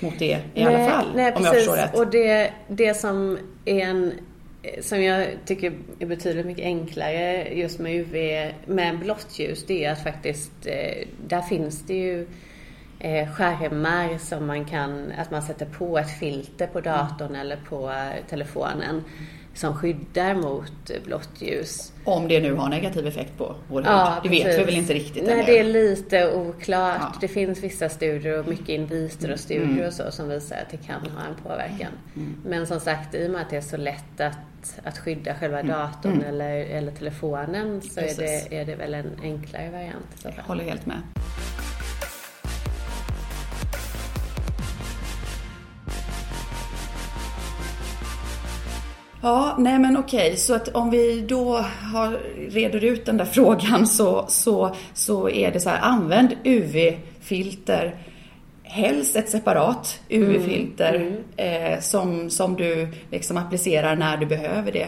mot 0.00 0.18
det 0.18 0.38
i 0.54 0.64
nej, 0.64 0.74
alla 0.74 0.90
fall. 0.90 1.06
Nej, 1.14 1.32
om 1.32 1.32
precis. 1.32 1.46
jag 1.46 1.54
förstår 1.54 1.76
rätt. 1.76 1.98
Och 1.98 2.06
det, 2.06 2.52
det 2.68 2.94
som 2.94 3.38
är 3.64 3.80
en 3.80 4.12
som 4.80 5.02
jag 5.02 5.28
tycker 5.44 5.72
är 5.98 6.06
betydligt 6.06 6.46
mycket 6.46 6.64
enklare 6.64 7.48
just 7.54 7.78
med 7.78 7.94
UV, 7.94 8.14
med 8.66 8.98
blått 8.98 9.38
ljus, 9.38 9.64
det 9.66 9.84
är 9.84 9.92
att 9.92 10.02
faktiskt, 10.02 10.52
eh, 10.66 11.08
där 11.26 11.42
finns 11.42 11.82
det 11.82 11.94
ju 11.94 12.26
eh, 12.98 13.28
skärmar 13.28 14.18
som 14.18 14.46
man 14.46 14.64
kan, 14.64 15.12
att 15.18 15.30
man 15.30 15.42
sätter 15.42 15.66
på 15.66 15.98
ett 15.98 16.10
filter 16.10 16.66
på 16.66 16.80
datorn 16.80 17.28
mm. 17.28 17.40
eller 17.40 17.56
på 17.56 17.92
telefonen 18.28 19.04
som 19.56 19.74
skyddar 19.74 20.34
mot 20.34 20.90
blått 21.04 21.30
ljus. 21.38 21.92
Om 22.04 22.28
det 22.28 22.40
nu 22.40 22.54
har 22.54 22.68
negativ 22.68 23.06
effekt 23.06 23.38
på 23.38 23.54
vår 23.68 23.80
hud. 23.80 23.90
Ja, 23.90 24.20
det 24.22 24.28
vet 24.28 24.58
vi 24.58 24.64
väl 24.64 24.76
inte 24.76 24.94
riktigt 24.94 25.24
Nej, 25.26 25.44
det 25.46 25.58
är 25.58 25.64
lite 25.64 26.34
oklart. 26.34 27.00
Ja. 27.00 27.14
Det 27.20 27.28
finns 27.28 27.62
vissa 27.62 27.88
studier 27.88 28.38
och 28.38 28.48
mycket 28.48 28.68
in 28.68 28.86
vitro-studier 28.86 29.64
mm. 29.64 29.86
och 29.86 29.92
så 29.92 30.10
som 30.10 30.28
visar 30.28 30.56
att 30.56 30.70
det 30.70 30.86
kan 30.86 31.00
ha 31.00 31.24
en 31.24 31.34
påverkan. 31.42 31.92
Mm. 32.16 32.36
Men 32.44 32.66
som 32.66 32.80
sagt, 32.80 33.14
i 33.14 33.26
och 33.26 33.30
med 33.30 33.42
att 33.42 33.50
det 33.50 33.56
är 33.56 33.60
så 33.60 33.76
lätt 33.76 34.20
att, 34.20 34.80
att 34.84 34.98
skydda 34.98 35.34
själva 35.34 35.60
mm. 35.60 35.72
datorn 35.72 36.12
mm. 36.12 36.26
eller, 36.26 36.56
eller 36.56 36.92
telefonen 36.92 37.80
så 37.82 38.00
är 38.00 38.14
det, 38.16 38.56
är 38.60 38.64
det 38.64 38.74
väl 38.74 38.94
en 38.94 39.10
enklare 39.22 39.70
variant. 39.70 40.36
Jag 40.36 40.42
håller 40.42 40.64
helt 40.64 40.86
med. 40.86 41.02
Ja, 49.26 49.54
nej 49.58 49.78
men 49.78 49.96
okej, 49.96 50.36
så 50.36 50.54
att 50.54 50.68
om 50.68 50.90
vi 50.90 51.20
då 51.20 51.56
har, 51.92 52.18
reder 52.50 52.84
ut 52.84 53.06
den 53.06 53.16
där 53.16 53.24
frågan 53.24 53.86
så, 53.86 54.24
så, 54.28 54.74
så 54.94 55.30
är 55.30 55.52
det 55.52 55.60
så 55.60 55.70
här, 55.70 55.80
använd 55.80 56.34
UV-filter. 56.44 57.96
Helst 58.62 59.16
ett 59.16 59.28
separat 59.28 60.00
UV-filter 60.08 60.94
mm, 60.94 61.16
mm. 61.36 61.72
eh, 61.72 61.80
som, 61.80 62.30
som 62.30 62.56
du 62.56 62.88
liksom 63.10 63.36
applicerar 63.36 63.96
när 63.96 64.16
du 64.16 64.26
behöver 64.26 64.72
det. 64.72 64.86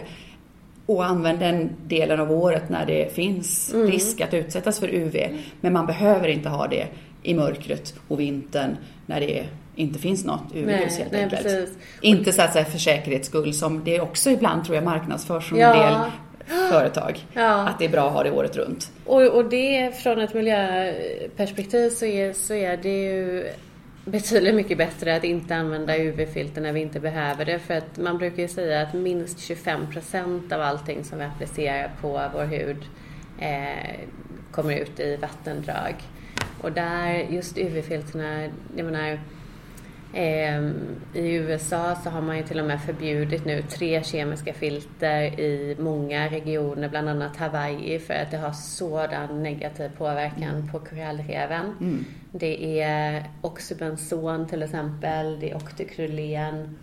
Och 0.87 1.04
använd 1.04 1.38
den 1.38 1.71
delen 1.87 2.21
av 2.21 2.33
året 2.33 2.68
när 2.68 2.87
det 2.87 3.14
finns 3.14 3.75
mm. 3.75 3.90
risk 3.90 4.21
att 4.21 4.35
utsättas 4.35 4.80
för 4.80 4.95
UV. 4.95 5.16
Men 5.61 5.73
man 5.73 5.87
behöver 5.87 6.28
inte 6.28 6.49
ha 6.49 6.66
det 6.66 6.87
i 7.23 7.35
mörkret 7.35 7.95
och 8.09 8.21
vintern 8.21 8.76
när 9.07 9.21
det 9.21 9.45
inte 9.78 9.99
finns 9.99 10.25
något 10.25 10.54
UV-ljus 10.54 10.99
helt 10.99 11.12
nej, 11.12 11.23
enkelt. 11.23 11.42
Precis. 11.42 11.78
Inte 12.00 12.32
så 12.32 12.42
att 12.42 12.52
säga 12.52 12.64
för 12.64 12.78
säkerhets 12.78 13.28
skull 13.28 13.54
som 13.54 13.85
det 13.85 14.00
också 14.00 14.30
ibland 14.30 14.64
tror 14.64 14.75
jag 14.75 14.85
marknadsförs 14.85 15.49
från 15.49 15.58
ja. 15.58 15.75
en 15.75 16.00
del 16.00 16.11
företag. 16.70 17.26
Ja. 17.32 17.68
Att 17.68 17.78
det 17.78 17.85
är 17.85 17.88
bra 17.88 18.06
att 18.06 18.12
ha 18.12 18.23
det 18.23 18.30
året 18.30 18.56
runt. 18.56 18.90
Och, 19.04 19.23
och 19.23 19.44
det 19.44 19.97
från 20.02 20.20
ett 20.20 20.35
miljöperspektiv 20.35 21.90
så 21.90 22.04
är, 22.04 22.32
så 22.32 22.54
är 22.54 22.76
det 22.76 23.02
ju 23.02 23.49
betydligt 24.04 24.54
mycket 24.54 24.78
bättre 24.78 25.16
att 25.16 25.25
inte 25.25 25.56
använda 25.56 25.99
UV-filter 25.99 26.61
när 26.61 26.73
vi 26.73 26.80
inte 26.80 27.00
behöver 27.00 27.44
det. 27.44 27.58
För 27.58 27.75
att 27.75 27.99
man 27.99 28.18
brukar 28.18 28.42
ju 28.42 28.49
säga 28.49 28.82
att 28.82 28.94
minst 28.94 29.38
25% 29.38 30.52
av 30.52 30.62
allting 30.62 31.04
som 31.04 31.18
vi 31.18 31.25
applicerar 31.25 31.90
på 32.00 32.23
vår 32.35 32.44
hud 32.44 32.85
eh, 33.38 34.00
kommer 34.50 34.76
ut 34.76 35.00
i 35.00 35.16
vattendrag. 35.16 35.94
Och 36.61 36.73
där, 36.73 37.26
just 37.30 37.58
UV-filterna, 37.58 38.49
jag 38.76 38.85
menar, 38.85 39.18
i 41.14 41.34
USA 41.34 41.96
så 42.04 42.10
har 42.10 42.20
man 42.20 42.36
ju 42.36 42.42
till 42.42 42.60
och 42.60 42.66
med 42.66 42.82
förbjudit 42.82 43.44
nu 43.44 43.62
tre 43.62 44.02
kemiska 44.04 44.52
filter 44.52 45.40
i 45.40 45.76
många 45.78 46.28
regioner, 46.28 46.88
bland 46.88 47.08
annat 47.08 47.36
Hawaii, 47.36 47.98
för 47.98 48.14
att 48.14 48.30
det 48.30 48.36
har 48.36 48.52
sådan 48.52 49.42
negativ 49.42 49.90
påverkan 49.98 50.54
mm. 50.54 50.68
på 50.68 50.78
korallreven. 50.78 51.66
Mm. 51.80 52.04
Det 52.32 52.80
är 52.80 53.24
oxybenson 53.40 54.48
till 54.48 54.62
exempel, 54.62 55.40
det 55.40 55.50
är 55.50 55.56
oktykryllen 55.56 56.78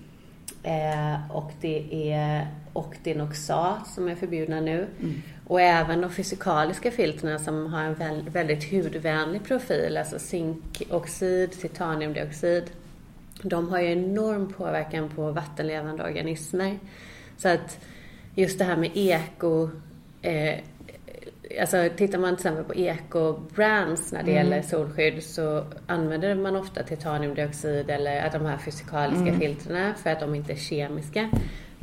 eh, 0.64 1.32
och 1.32 1.52
det 1.62 2.12
är 2.12 2.48
Octinoxat 2.74 3.88
som 3.88 4.08
är 4.08 4.16
förbjudna 4.16 4.60
nu. 4.60 4.88
Mm. 5.00 5.22
Och 5.48 5.62
även 5.62 6.02
de 6.02 6.12
fysikaliska 6.12 6.92
filterna 6.92 7.40
som 7.40 7.74
har 7.74 7.84
en 7.84 8.30
väldigt 8.32 8.72
hudvänlig 8.72 9.44
profil, 9.44 9.98
alltså 9.98 10.20
zinkoxid, 10.20 11.52
titaniumdioxid. 11.52 12.64
De 13.50 13.70
har 13.70 13.80
ju 13.80 13.92
enorm 13.92 14.54
påverkan 14.54 15.10
på 15.10 15.32
vattenlevande 15.32 16.04
organismer. 16.04 16.80
Så 17.38 17.50
att 17.50 17.80
just 18.36 18.60
det 18.60 18.66
här 18.66 18.78
med 18.78 18.92
eko 18.94 19.70
eh, 20.22 20.60
Alltså 21.62 21.90
tittar 21.98 22.20
man 22.20 22.36
till 22.36 22.48
exempel 22.48 22.64
på 22.64 22.74
eco-brands 22.74 24.12
när 24.12 24.24
det 24.24 24.32
mm. 24.32 24.44
gäller 24.44 24.62
solskydd 24.62 25.24
så 25.24 25.66
använder 25.88 26.36
man 26.36 26.56
ofta 26.56 26.84
titaniumdioxid 26.84 27.90
eller 27.90 28.30
de 28.32 28.46
här 28.46 28.58
fysikaliska 28.58 29.28
mm. 29.28 29.40
filtrerna 29.40 29.94
för 29.94 30.10
att 30.10 30.20
de 30.20 30.36
inte 30.36 30.54
är 30.54 30.58
kemiska. 30.58 31.30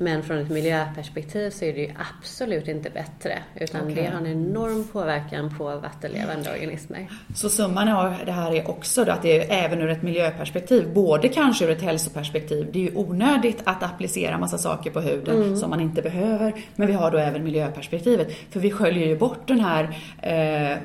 Men 0.02 0.22
från 0.22 0.38
ett 0.38 0.50
miljöperspektiv 0.50 1.50
så 1.50 1.64
är 1.64 1.72
det 1.72 1.80
ju 1.80 1.90
absolut 2.18 2.68
inte 2.68 2.90
bättre. 2.90 3.38
Utan 3.56 3.80
okay. 3.80 3.94
det 3.94 4.10
har 4.10 4.18
en 4.18 4.26
enorm 4.26 4.84
påverkan 4.92 5.58
på 5.58 5.64
vattenlevande 5.64 6.50
organismer. 6.50 7.08
Så 7.34 7.48
summan 7.48 7.88
av 7.88 8.14
det 8.26 8.32
här 8.32 8.54
är 8.54 8.70
också 8.70 9.04
då 9.04 9.12
att 9.12 9.22
det 9.22 9.40
är 9.50 9.64
även 9.64 9.80
ur 9.80 9.90
ett 9.90 10.02
miljöperspektiv, 10.02 10.94
både 10.94 11.28
kanske 11.28 11.64
ur 11.64 11.70
ett 11.70 11.82
hälsoperspektiv, 11.82 12.68
det 12.72 12.78
är 12.78 12.82
ju 12.90 12.96
onödigt 12.96 13.60
att 13.64 13.82
applicera 13.82 14.38
massa 14.38 14.58
saker 14.58 14.90
på 14.90 15.00
huden 15.00 15.42
mm. 15.42 15.56
som 15.56 15.70
man 15.70 15.80
inte 15.80 16.02
behöver. 16.02 16.52
Men 16.76 16.86
vi 16.86 16.92
har 16.92 17.10
då 17.10 17.18
även 17.18 17.44
miljöperspektivet. 17.44 18.32
För 18.50 18.60
vi 18.60 18.70
sköljer 18.70 19.06
ju 19.06 19.18
bort 19.18 19.48
den 19.48 19.60
här 19.60 19.98
eh, 20.22 20.78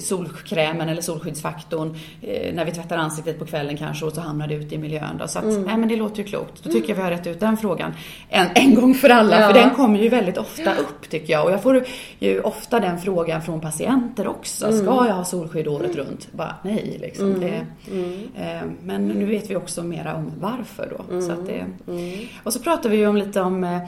solkrämen 0.00 0.88
eller 0.88 1.02
solskyddsfaktorn 1.02 1.94
eh, 2.22 2.54
när 2.54 2.64
vi 2.64 2.72
tvättar 2.72 2.96
ansiktet 2.96 3.38
på 3.38 3.46
kvällen 3.46 3.76
kanske 3.76 4.04
och 4.06 4.12
så 4.12 4.20
hamnar 4.20 4.46
det 4.46 4.54
ute 4.54 4.74
i 4.74 4.78
miljön. 4.78 5.18
Då. 5.18 5.28
Så 5.28 5.38
att, 5.38 5.44
mm. 5.44 5.62
nej, 5.62 5.76
men 5.76 5.88
det 5.88 5.96
låter 5.96 6.18
ju 6.18 6.24
klokt. 6.24 6.64
Då 6.64 6.72
tycker 6.72 6.88
jag 6.88 6.96
vi 6.96 7.02
har 7.02 7.10
rätt 7.10 7.26
ut 7.26 7.40
den 7.40 7.56
frågan 7.56 7.92
en, 8.28 8.46
en 8.54 8.74
gång 8.74 8.94
för 8.94 9.08
alla. 9.10 9.40
Ja. 9.40 9.46
För 9.46 9.54
den 9.54 9.70
kommer 9.70 9.98
ju 9.98 10.08
väldigt 10.08 10.38
ofta 10.38 10.74
upp 10.74 11.10
tycker 11.10 11.32
jag. 11.32 11.44
Och 11.44 11.52
jag 11.52 11.62
får 11.62 11.84
ju 12.18 12.40
ofta 12.40 12.80
den 12.80 12.98
frågan 12.98 13.42
från 13.42 13.60
patienter 13.60 14.28
också. 14.28 14.66
Mm. 14.66 14.78
Ska 14.78 15.06
jag 15.06 15.14
ha 15.14 15.24
solskydd 15.24 15.68
året 15.68 15.96
runt? 15.96 16.32
Bara 16.32 16.54
nej 16.62 16.98
liksom. 17.00 17.26
Mm. 17.26 17.40
Det, 17.40 17.66
mm. 17.92 18.28
eh, 18.36 18.62
men 18.82 19.08
nu 19.08 19.26
vet 19.26 19.50
vi 19.50 19.56
också 19.56 19.82
mera 19.82 20.14
om 20.14 20.32
varför 20.40 20.92
då. 20.98 21.20
Så 21.20 21.32
att 21.32 21.46
det, 21.46 21.66
mm. 21.88 22.18
och 22.42 22.52
så 22.52 22.60
pratar 22.60 22.90
vi 22.90 22.96
ju 22.96 23.06
om 23.06 23.16
lite 23.16 23.40
om 23.40 23.64
eh, 23.64 23.78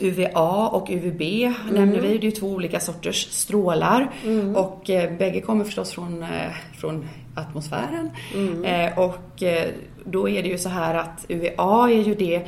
UVA 0.00 0.68
och 0.68 0.90
UVB 0.90 1.22
mm. 1.22 1.54
nämner 1.70 2.00
vi. 2.00 2.08
Det 2.08 2.14
är 2.14 2.24
ju 2.24 2.30
två 2.30 2.46
olika 2.46 2.80
sorters 2.80 3.28
strålar. 3.30 4.10
Mm. 4.24 4.56
Och 4.56 4.90
eh, 4.90 5.18
bägge 5.18 5.40
kommer 5.40 5.64
förstås 5.64 5.92
från, 5.92 6.22
eh, 6.22 6.52
från 6.78 7.08
atmosfären. 7.34 8.10
Mm. 8.34 8.64
Eh, 8.64 8.98
och 8.98 9.42
eh, 9.42 9.68
då 10.04 10.28
är 10.28 10.42
det 10.42 10.48
ju 10.48 10.58
så 10.58 10.68
här 10.68 10.94
att 10.94 11.26
UVA 11.28 11.90
är 11.90 12.02
ju 12.02 12.14
det 12.14 12.46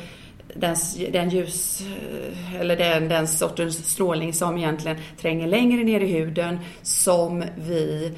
den, 0.55 0.75
den 1.11 1.29
ljus, 1.29 1.81
eh, 1.81 2.61
eller 2.61 2.77
den, 2.77 3.07
den 3.07 3.27
sortens 3.27 3.91
strålning 3.91 4.33
som 4.33 4.57
egentligen 4.57 4.97
tränger 5.17 5.47
längre 5.47 5.83
ner 5.83 6.01
i 6.01 6.07
huden 6.07 6.59
som 6.81 7.43
vi 7.55 8.11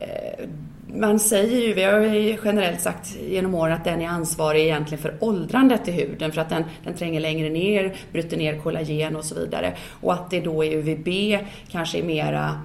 eh, 0.00 0.46
man 0.86 1.18
säger 1.18 1.66
ju, 1.66 1.72
vi 1.72 1.82
har 1.82 2.00
ju 2.00 2.36
generellt 2.44 2.80
sagt 2.80 3.16
genom 3.28 3.54
åren 3.54 3.72
att 3.72 3.84
den 3.84 4.00
är 4.00 4.08
ansvarig 4.08 4.62
egentligen 4.62 5.02
för 5.02 5.14
åldrandet 5.20 5.88
i 5.88 5.92
huden 5.92 6.32
för 6.32 6.40
att 6.40 6.48
den, 6.48 6.64
den 6.84 6.94
tränger 6.94 7.20
längre 7.20 7.50
ner, 7.50 7.94
bryter 8.12 8.36
ner 8.36 8.58
kollagen 8.58 9.16
och 9.16 9.24
så 9.24 9.34
vidare. 9.34 9.72
Och 10.00 10.12
att 10.12 10.30
det 10.30 10.40
då 10.40 10.64
är 10.64 10.76
UVB 10.76 11.38
kanske 11.70 11.98
är 11.98 12.02
mera 12.02 12.60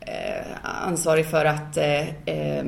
eh, 0.00 0.46
ansvarig 0.62 1.26
för 1.26 1.44
att 1.44 1.76
eh, 1.76 2.08
eh, 2.08 2.64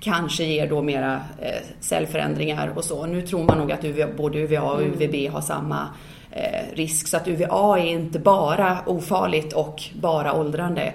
kanske 0.00 0.44
ger 0.44 0.68
då 0.68 0.82
mera 0.82 1.20
eh, 1.40 1.62
cellförändringar 1.80 2.72
och 2.76 2.84
så. 2.84 3.06
Nu 3.06 3.22
tror 3.22 3.44
man 3.44 3.58
nog 3.58 3.72
att 3.72 3.84
UVA, 3.84 4.06
både 4.16 4.38
UVA 4.38 4.62
och 4.62 4.82
mm. 4.82 4.92
UVB 4.92 5.32
har 5.32 5.40
samma 5.40 5.88
eh, 6.30 6.76
risk 6.76 7.08
så 7.08 7.16
att 7.16 7.28
UVA 7.28 7.78
är 7.78 7.86
inte 7.86 8.18
bara 8.18 8.78
ofarligt 8.86 9.52
och 9.52 9.82
bara 9.94 10.32
åldrande. 10.32 10.92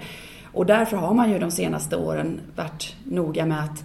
Och 0.52 0.66
därför 0.66 0.96
har 0.96 1.14
man 1.14 1.30
ju 1.30 1.38
de 1.38 1.50
senaste 1.50 1.96
åren 1.96 2.40
varit 2.56 2.96
noga 3.04 3.46
med 3.46 3.64
att 3.64 3.84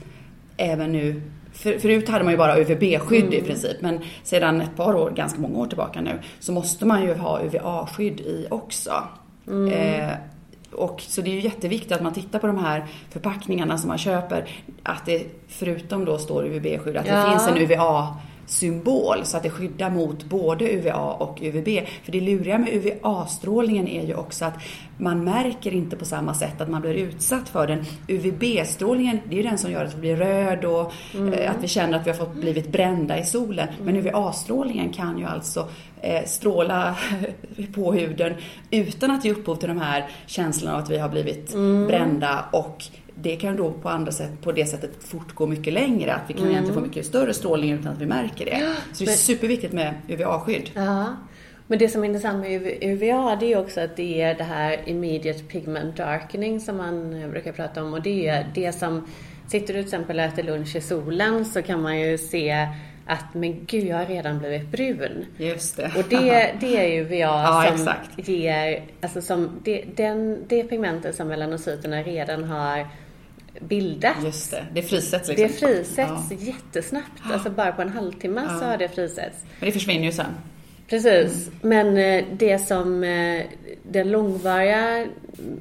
även 0.57 0.91
nu 0.91 1.21
för, 1.53 1.79
förut 1.79 2.09
hade 2.09 2.23
man 2.23 2.33
ju 2.33 2.37
bara 2.37 2.57
UVB-skydd 2.57 3.25
mm. 3.25 3.33
i 3.33 3.41
princip, 3.41 3.81
men 3.81 3.99
sedan 4.23 4.61
ett 4.61 4.75
par 4.75 4.95
år, 4.95 5.11
ganska 5.11 5.39
många 5.39 5.59
år 5.59 5.67
tillbaka 5.67 6.01
nu, 6.01 6.19
så 6.39 6.51
måste 6.51 6.85
man 6.85 7.03
ju 7.03 7.13
ha 7.13 7.41
UVA-skydd 7.41 8.19
i 8.19 8.47
också. 8.49 9.03
Mm. 9.47 9.73
Eh, 9.73 10.13
och 10.71 11.01
så 11.01 11.21
det 11.21 11.29
är 11.29 11.33
ju 11.33 11.41
jätteviktigt 11.41 11.91
att 11.91 12.01
man 12.01 12.13
tittar 12.13 12.39
på 12.39 12.47
de 12.47 12.57
här 12.57 12.85
förpackningarna 13.09 13.77
som 13.77 13.87
man 13.87 13.97
köper, 13.97 14.49
att 14.83 15.05
det 15.05 15.25
förutom 15.47 16.05
då 16.05 16.17
står 16.17 16.45
UVB-skydd, 16.45 16.97
att 16.97 17.07
ja. 17.07 17.15
det 17.15 17.29
finns 17.29 17.47
en 17.47 17.57
UVA 17.57 18.17
symbol 18.47 19.25
så 19.25 19.37
att 19.37 19.43
det 19.43 19.49
skyddar 19.49 19.89
mot 19.89 20.23
både 20.23 20.73
UVA 20.73 21.13
och 21.13 21.39
UVB. 21.41 21.87
För 22.03 22.11
det 22.11 22.21
luriga 22.21 22.57
med 22.57 22.73
UVA-strålningen 22.73 23.87
är 23.87 24.07
ju 24.07 24.15
också 24.15 24.45
att 24.45 24.53
man 24.97 25.23
märker 25.23 25.73
inte 25.73 25.95
på 25.95 26.05
samma 26.05 26.33
sätt 26.33 26.61
att 26.61 26.69
man 26.69 26.81
blir 26.81 26.93
utsatt 26.93 27.49
för 27.49 27.67
den. 27.67 27.85
UVB-strålningen, 28.07 29.19
det 29.25 29.35
är 29.35 29.37
ju 29.37 29.49
den 29.49 29.57
som 29.57 29.71
gör 29.71 29.85
att 29.85 29.95
vi 29.95 29.99
blir 29.99 30.15
röd 30.15 30.65
och 30.65 30.93
mm. 31.13 31.33
Eh, 31.33 31.51
att 31.51 31.63
vi 31.63 31.67
känner 31.67 31.99
att 31.99 32.07
vi 32.07 32.09
har 32.09 32.17
fått 32.17 32.33
blivit 32.33 32.71
brända 32.71 33.19
i 33.19 33.25
solen. 33.25 33.67
Men 33.83 33.95
mm. 33.95 34.07
UVA-strålningen 34.07 34.93
kan 34.93 35.17
ju 35.17 35.25
alltså 35.25 35.69
eh, 36.01 36.25
stråla 36.25 36.95
på 37.75 37.93
huden 37.93 38.33
utan 38.71 39.11
att 39.11 39.25
ge 39.25 39.31
upphov 39.31 39.55
till 39.55 39.69
de 39.69 39.81
här 39.81 40.09
känslorna 40.25 40.75
av 40.75 40.83
att 40.83 40.89
vi 40.89 40.97
har 40.97 41.09
blivit 41.09 41.53
mm. 41.53 41.87
brända 41.87 42.45
och 42.51 42.83
det 43.21 43.35
kan 43.35 43.55
då 43.55 43.71
på 43.71 43.89
andra 43.89 44.11
sätt, 44.11 44.41
på 44.41 44.51
det 44.51 44.65
sättet 44.65 44.91
fortgå 44.99 45.47
mycket 45.47 45.73
längre. 45.73 46.13
Att 46.13 46.29
vi 46.29 46.33
kan 46.33 46.41
mm. 46.43 46.51
egentligen 46.51 46.81
få 46.81 46.87
mycket 46.87 47.05
större 47.05 47.33
strålning 47.33 47.71
utan 47.71 47.93
att 47.93 48.01
vi 48.01 48.05
märker 48.05 48.45
det. 48.45 48.75
Så 48.93 49.03
det 49.03 49.11
är 49.11 49.15
superviktigt 49.15 49.73
med 49.73 49.93
UVA-skydd. 50.07 50.71
Ja. 50.73 51.15
Men 51.67 51.79
det 51.79 51.89
som 51.89 52.03
är 52.03 52.07
intressant 52.07 52.39
med 52.39 52.77
UVA 52.81 53.35
det 53.35 53.53
är 53.53 53.59
också 53.59 53.81
att 53.81 53.95
det 53.95 54.21
är 54.21 54.35
det 54.35 54.43
här 54.43 54.79
immediate 54.85 55.43
pigment 55.43 55.97
darkening 55.97 56.59
som 56.59 56.77
man 56.77 57.11
brukar 57.31 57.51
prata 57.51 57.83
om 57.83 57.93
och 57.93 58.01
det 58.01 58.27
är 58.27 58.51
det 58.55 58.71
som 58.71 59.03
Sitter 59.47 59.73
du 59.73 59.79
till 59.79 59.85
exempel 59.85 60.19
och 60.19 60.25
äter 60.25 60.43
lunch 60.43 60.75
i 60.75 60.81
solen 60.81 61.45
så 61.45 61.61
kan 61.61 61.81
man 61.81 61.99
ju 61.99 62.17
se 62.17 62.67
att 63.05 63.33
men 63.33 63.65
gud, 63.65 63.83
jag 63.83 63.97
har 63.97 64.05
redan 64.05 64.39
blivit 64.39 64.67
brun. 64.71 65.25
Just 65.37 65.77
det. 65.77 65.91
Och 65.97 66.03
det, 66.09 66.53
det 66.59 66.77
är 66.77 66.87
ju 66.87 67.01
UVA 67.01 67.17
ja, 67.17 67.63
som 67.67 67.75
exakt. 67.75 68.29
ger, 68.29 68.83
alltså 69.01 69.21
som 69.21 69.59
det, 69.63 69.83
den, 69.95 70.43
det 70.47 70.63
pigmentet 70.63 71.15
som 71.15 71.27
melanocyterna 71.27 72.03
redan 72.03 72.43
har 72.43 72.87
bildat. 73.59 74.23
Just 74.23 74.51
det, 74.51 74.65
det 74.73 74.81
frisätts 74.81 75.29
liksom. 75.29 75.47
Det 75.47 75.53
frisätts 75.53 76.31
ja. 76.31 76.37
jättesnabbt, 76.39 77.21
alltså 77.23 77.49
bara 77.49 77.71
på 77.71 77.81
en 77.81 77.89
halvtimme 77.89 78.41
ja. 78.49 78.59
så 78.59 78.65
har 78.65 78.77
det 78.77 78.89
frisätts. 78.89 79.43
Men 79.59 79.67
det 79.67 79.71
försvinner 79.71 80.05
ju 80.05 80.11
sen. 80.11 80.33
Precis, 80.89 81.47
mm. 81.47 81.59
men 81.61 81.97
eh, 81.97 82.25
det 82.33 82.59
som 82.59 83.03
eh, 83.03 83.45
den 83.83 84.11
långvariga 84.11 85.07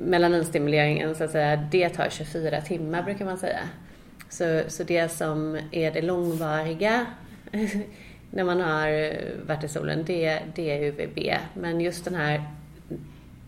melaninstimuleringen 0.00 1.14
så 1.14 1.24
att 1.24 1.30
säga, 1.30 1.56
det 1.56 1.88
tar 1.88 2.08
24 2.10 2.60
timmar 2.60 3.02
brukar 3.02 3.24
man 3.24 3.38
säga. 3.38 3.60
Så, 4.28 4.62
så 4.68 4.84
det 4.84 5.08
som 5.12 5.58
är 5.70 5.90
det 5.90 6.02
långvariga 6.02 7.06
när 8.30 8.44
man 8.44 8.60
har 8.60 9.12
varit 9.46 9.64
i 9.64 9.68
solen, 9.68 10.04
det, 10.06 10.40
det 10.54 10.70
är 10.70 10.82
UVB. 10.82 11.18
Men 11.54 11.80
just 11.80 12.04
den 12.04 12.14
här 12.14 12.44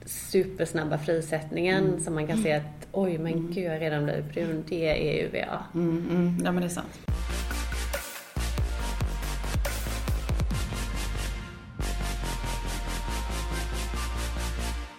supersnabba 0.09 0.99
frisättningen 0.99 1.85
mm. 1.85 2.01
som 2.01 2.15
man 2.15 2.27
kan 2.27 2.43
se 2.43 2.53
att 2.53 2.89
oj 2.93 3.19
men 3.19 3.33
mm. 3.33 3.53
gud 3.53 3.65
jag 3.65 3.73
har 3.73 3.79
redan 3.79 4.05
blivit 4.05 4.35
brun, 4.35 4.65
det 4.69 4.89
är 4.89 5.25
UVA. 5.25 5.65
Mm, 5.75 6.07
mm. 6.11 6.43
Ja 6.45 6.53
men 6.53 6.61
det 6.61 6.67
är 6.67 6.69
sant. 6.69 7.01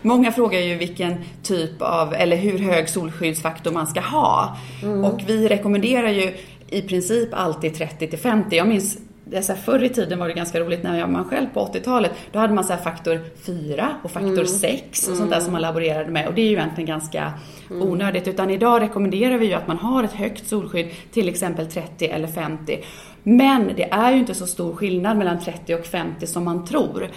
Många 0.01 0.31
frågar 0.31 0.59
ju 0.59 0.75
vilken 0.75 1.15
typ 1.43 1.81
av, 1.81 2.13
eller 2.13 2.37
hur 2.37 2.59
hög 2.59 2.89
solskyddsfaktor 2.89 3.71
man 3.71 3.87
ska 3.87 3.99
ha. 3.99 4.57
Mm. 4.83 5.03
Och 5.03 5.21
vi 5.27 5.47
rekommenderar 5.47 6.09
ju 6.09 6.33
i 6.69 6.81
princip 6.81 7.29
alltid 7.31 7.75
30 7.75 8.07
till 8.07 8.19
50. 8.19 8.55
Jag 8.55 8.67
minns 8.67 8.97
det 9.29 9.41
så 9.41 9.53
här, 9.53 9.61
förr 9.61 9.83
i 9.83 9.89
tiden 9.89 10.19
var 10.19 10.27
det 10.27 10.33
ganska 10.33 10.59
roligt 10.59 10.83
när 10.83 11.07
var 11.07 11.23
själv 11.23 11.47
på 11.53 11.65
80-talet. 11.65 12.11
Då 12.31 12.39
hade 12.39 12.53
man 12.53 12.63
så 12.63 12.75
faktor 12.77 13.19
4 13.45 13.89
och 14.03 14.11
faktor 14.11 14.31
mm. 14.31 14.47
6 14.47 15.07
och 15.07 15.17
sånt 15.17 15.29
där 15.29 15.39
som 15.39 15.51
man 15.51 15.61
laborerade 15.61 16.11
med. 16.11 16.27
Och 16.27 16.33
det 16.33 16.41
är 16.41 16.45
ju 16.45 16.51
egentligen 16.51 16.87
ganska 16.87 17.33
mm. 17.69 17.87
onödigt. 17.87 18.27
Utan 18.27 18.49
idag 18.49 18.81
rekommenderar 18.81 19.37
vi 19.37 19.45
ju 19.45 19.53
att 19.53 19.67
man 19.67 19.77
har 19.77 20.03
ett 20.03 20.13
högt 20.13 20.47
solskydd, 20.47 20.87
till 21.11 21.29
exempel 21.29 21.65
30 21.65 22.05
eller 22.05 22.27
50. 22.27 22.79
Men 23.23 23.71
det 23.75 23.91
är 23.91 24.11
ju 24.11 24.19
inte 24.19 24.33
så 24.33 24.47
stor 24.47 24.75
skillnad 24.75 25.17
mellan 25.17 25.39
30 25.39 25.75
och 25.75 25.85
50 25.85 26.27
som 26.27 26.45
man 26.45 26.65
tror. 26.65 27.09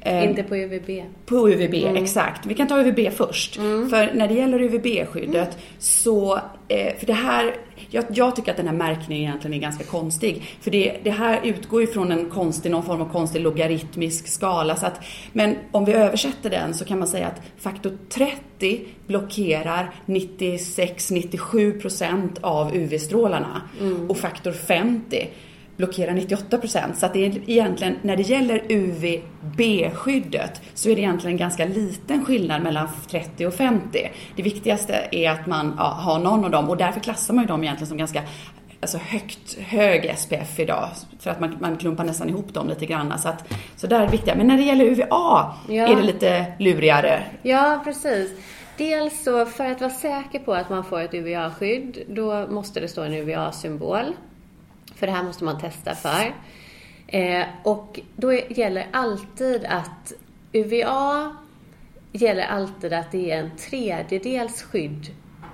Eh, 0.00 0.30
Inte 0.30 0.42
på 0.42 0.56
UVB. 0.56 1.04
På 1.26 1.50
UVB, 1.50 1.74
mm. 1.74 1.96
exakt. 1.96 2.46
Vi 2.46 2.54
kan 2.54 2.68
ta 2.68 2.80
UVB 2.80 3.12
först. 3.12 3.58
Mm. 3.58 3.90
För 3.90 4.10
när 4.14 4.28
det 4.28 4.34
gäller 4.34 4.62
UVB-skyddet 4.62 5.34
mm. 5.34 5.46
så, 5.78 6.40
eh, 6.68 6.96
för 6.98 7.06
det 7.06 7.12
här, 7.12 7.56
jag, 7.90 8.04
jag, 8.08 8.36
tycker 8.36 8.50
att 8.50 8.56
den 8.56 8.68
här 8.68 8.74
märkningen 8.74 9.24
egentligen 9.24 9.54
är 9.54 9.58
ganska 9.60 9.84
konstig. 9.84 10.42
För 10.60 10.70
det, 10.70 10.96
det 11.02 11.10
här 11.10 11.40
utgår 11.44 11.80
ju 11.80 11.86
från 11.86 12.12
en 12.12 12.30
konstig, 12.30 12.70
någon 12.70 12.82
form 12.82 13.00
av 13.00 13.12
konstig 13.12 13.40
logaritmisk 13.40 14.28
skala. 14.28 14.76
Så 14.76 14.86
att, 14.86 15.00
men 15.32 15.56
om 15.72 15.84
vi 15.84 15.92
översätter 15.92 16.50
den 16.50 16.74
så 16.74 16.84
kan 16.84 16.98
man 16.98 17.08
säga 17.08 17.26
att 17.26 17.42
faktor 17.58 17.98
30 18.08 18.84
blockerar 19.06 19.94
96-97% 20.06 22.28
av 22.40 22.76
UV-strålarna. 22.76 23.62
Mm. 23.80 24.10
Och 24.10 24.16
faktor 24.16 24.52
50 24.52 25.28
blockerar 25.80 26.12
98 26.12 26.58
procent. 26.58 26.98
Så 26.98 27.06
att 27.06 27.12
det 27.12 27.26
är 27.26 27.50
egentligen, 27.50 27.96
när 28.02 28.16
det 28.16 28.22
gäller 28.22 28.62
UVB-skyddet 28.68 30.60
så 30.74 30.88
är 30.88 30.94
det 30.94 31.00
egentligen 31.00 31.36
ganska 31.36 31.64
liten 31.64 32.24
skillnad 32.24 32.62
mellan 32.62 32.88
30 33.10 33.46
och 33.46 33.54
50. 33.54 34.10
Det 34.36 34.42
viktigaste 34.42 35.08
är 35.10 35.30
att 35.30 35.46
man 35.46 35.74
ja, 35.78 35.84
har 35.84 36.18
någon 36.18 36.44
av 36.44 36.50
dem 36.50 36.70
och 36.70 36.76
därför 36.76 37.00
klassar 37.00 37.34
man 37.34 37.44
ju 37.44 37.48
dem 37.48 37.62
egentligen 37.62 37.88
som 37.88 37.98
ganska 37.98 38.22
alltså 38.80 38.98
högt, 38.98 39.58
hög 39.58 40.14
SPF 40.18 40.60
idag. 40.60 40.88
För 41.18 41.30
att 41.30 41.40
man, 41.40 41.56
man 41.60 41.76
klumpar 41.76 42.04
nästan 42.04 42.28
ihop 42.28 42.54
dem 42.54 42.68
lite 42.68 42.86
grann. 42.86 43.18
Så, 43.18 43.28
att, 43.28 43.52
så 43.76 43.86
där 43.86 44.00
är 44.00 44.04
det 44.04 44.12
viktiga. 44.12 44.34
Men 44.34 44.46
när 44.46 44.56
det 44.56 44.62
gäller 44.62 44.84
UVA 44.84 45.06
ja. 45.68 45.88
är 45.88 45.96
det 45.96 46.02
lite 46.02 46.46
lurigare. 46.58 47.22
Ja, 47.42 47.80
precis. 47.84 48.30
Dels 48.76 49.24
så 49.24 49.46
för 49.46 49.64
att 49.64 49.80
vara 49.80 49.90
säker 49.90 50.38
på 50.38 50.54
att 50.54 50.70
man 50.70 50.84
får 50.84 51.00
ett 51.00 51.14
UVA-skydd, 51.14 52.04
då 52.08 52.46
måste 52.46 52.80
det 52.80 52.88
stå 52.88 53.02
en 53.02 53.14
UVA-symbol. 53.14 54.14
För 55.00 55.06
det 55.06 55.12
här 55.12 55.22
måste 55.22 55.44
man 55.44 55.60
testa 55.60 55.94
för. 55.94 56.34
Eh, 57.06 57.46
och 57.64 58.00
då 58.16 58.32
gäller 58.32 58.86
alltid 58.92 59.64
att 59.64 60.12
UVA 60.52 61.36
gäller 62.12 62.42
alltid 62.42 62.92
att 62.92 63.12
det 63.12 63.30
är 63.30 63.38
en 63.38 63.56
tredjedels 63.56 64.62
skydd 64.62 65.06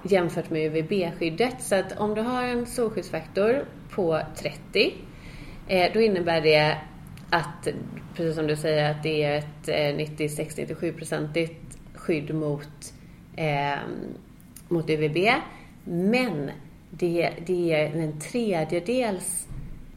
jämfört 0.02 0.50
med 0.50 0.62
UVB-skyddet. 0.62 1.62
Så 1.62 1.74
att 1.74 1.98
om 1.98 2.14
du 2.14 2.20
har 2.20 2.42
en 2.42 2.66
solskyddsfaktor 2.66 3.64
på 3.90 4.20
30, 4.36 4.94
eh, 5.68 5.92
då 5.92 6.00
innebär 6.00 6.40
det 6.40 6.78
att, 7.30 7.68
precis 8.14 8.34
som 8.34 8.46
du 8.46 8.56
säger, 8.56 8.90
att 8.90 9.02
det 9.02 9.22
är 9.22 9.38
ett 9.38 9.68
eh, 9.68 9.74
96-97-procentigt 9.74 11.78
skydd 11.94 12.34
mot, 12.34 12.92
eh, 13.36 13.78
mot 14.68 14.90
UVB. 14.90 15.32
Men 15.84 16.50
det, 16.90 17.30
det 17.46 17.72
är 17.72 17.86
en 17.86 18.20
tredjedels 18.20 19.46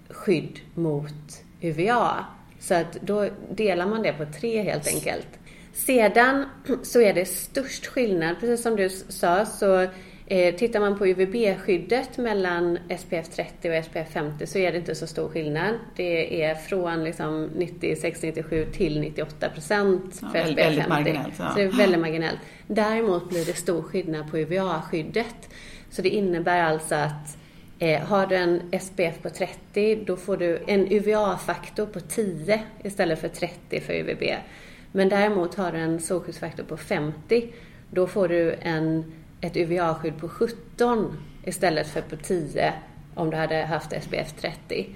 skydd 0.10 0.60
mot 0.74 1.44
UVA. 1.62 2.26
Så 2.60 2.74
att 2.74 2.94
då 3.02 3.30
delar 3.52 3.88
man 3.88 4.02
det 4.02 4.14
på 4.14 4.26
tre 4.40 4.62
helt 4.62 4.88
enkelt. 4.88 5.28
Sedan 5.74 6.46
så 6.84 7.02
är 7.02 7.14
det 7.14 7.26
störst 7.26 7.86
skillnad, 7.86 8.36
precis 8.40 8.62
som 8.62 8.76
du 8.76 8.90
sa, 8.90 9.46
så 9.46 9.88
eh, 10.28 10.56
tittar 10.56 10.80
man 10.80 10.98
på 10.98 11.08
UVB-skyddet 11.08 12.18
mellan 12.18 12.78
SPF 13.00 13.30
30 13.30 13.70
och 13.70 13.86
SPF 13.86 14.10
50 14.14 14.48
så 14.48 14.58
är 14.58 14.72
det 14.72 14.78
inte 14.78 14.96
så 14.96 15.08
stor 15.08 15.30
skillnad. 15.30 15.74
Det 15.96 16.44
är 16.44 16.56
från 16.56 17.04
liksom 17.04 17.50
96-97 17.56 18.72
till 18.72 19.00
98 19.00 19.50
procent 19.50 20.16
för 20.32 20.38
ja, 20.38 20.46
SPF 20.46 20.56
50. 20.56 20.56
Väldigt 20.56 20.88
marginellt. 20.88 21.34
Ja. 21.40 21.50
Så 21.50 21.56
det 21.58 21.64
är 21.64 21.72
väldigt 21.72 22.00
marginellt. 22.00 22.40
Däremot 22.68 23.30
blir 23.30 23.46
det 23.46 23.54
stor 23.54 23.82
skillnad 23.82 24.32
på 24.32 24.38
UVA-skyddet. 24.38 25.50
Så 25.90 26.02
det 26.02 26.10
innebär 26.10 26.64
alltså 26.64 26.96
att 26.96 27.38
eh, 27.80 28.02
har 28.02 28.28
du 28.28 28.36
en 28.36 28.80
SPF 28.82 29.22
på 29.22 29.30
30 29.30 30.04
då 30.06 30.16
får 30.16 30.38
du 30.38 30.64
en 30.68 30.92
UVA-faktor 30.92 31.86
på 31.86 32.00
10 32.00 32.64
istället 32.84 33.20
för 33.20 33.28
30 33.28 33.80
för 33.82 33.94
UVB. 33.94 34.24
Men 34.92 35.10
däremot 35.10 35.56
har 35.56 35.72
du 35.72 35.78
en 35.78 36.00
solskyddsfaktor 36.00 36.64
på 36.64 36.78
50 36.78 37.54
då 37.92 38.08
får 38.08 38.28
du 38.28 38.56
en, 38.62 39.14
ett 39.42 39.58
UVA-skydd 39.58 40.20
på 40.20 40.30
17 40.30 41.18
istället 41.46 41.88
för 41.88 42.02
på 42.02 42.16
10 42.16 42.74
om 43.16 43.30
du 43.30 43.38
hade 43.38 43.56
haft 43.56 43.94
SPF 44.04 44.34
30. 44.42 44.96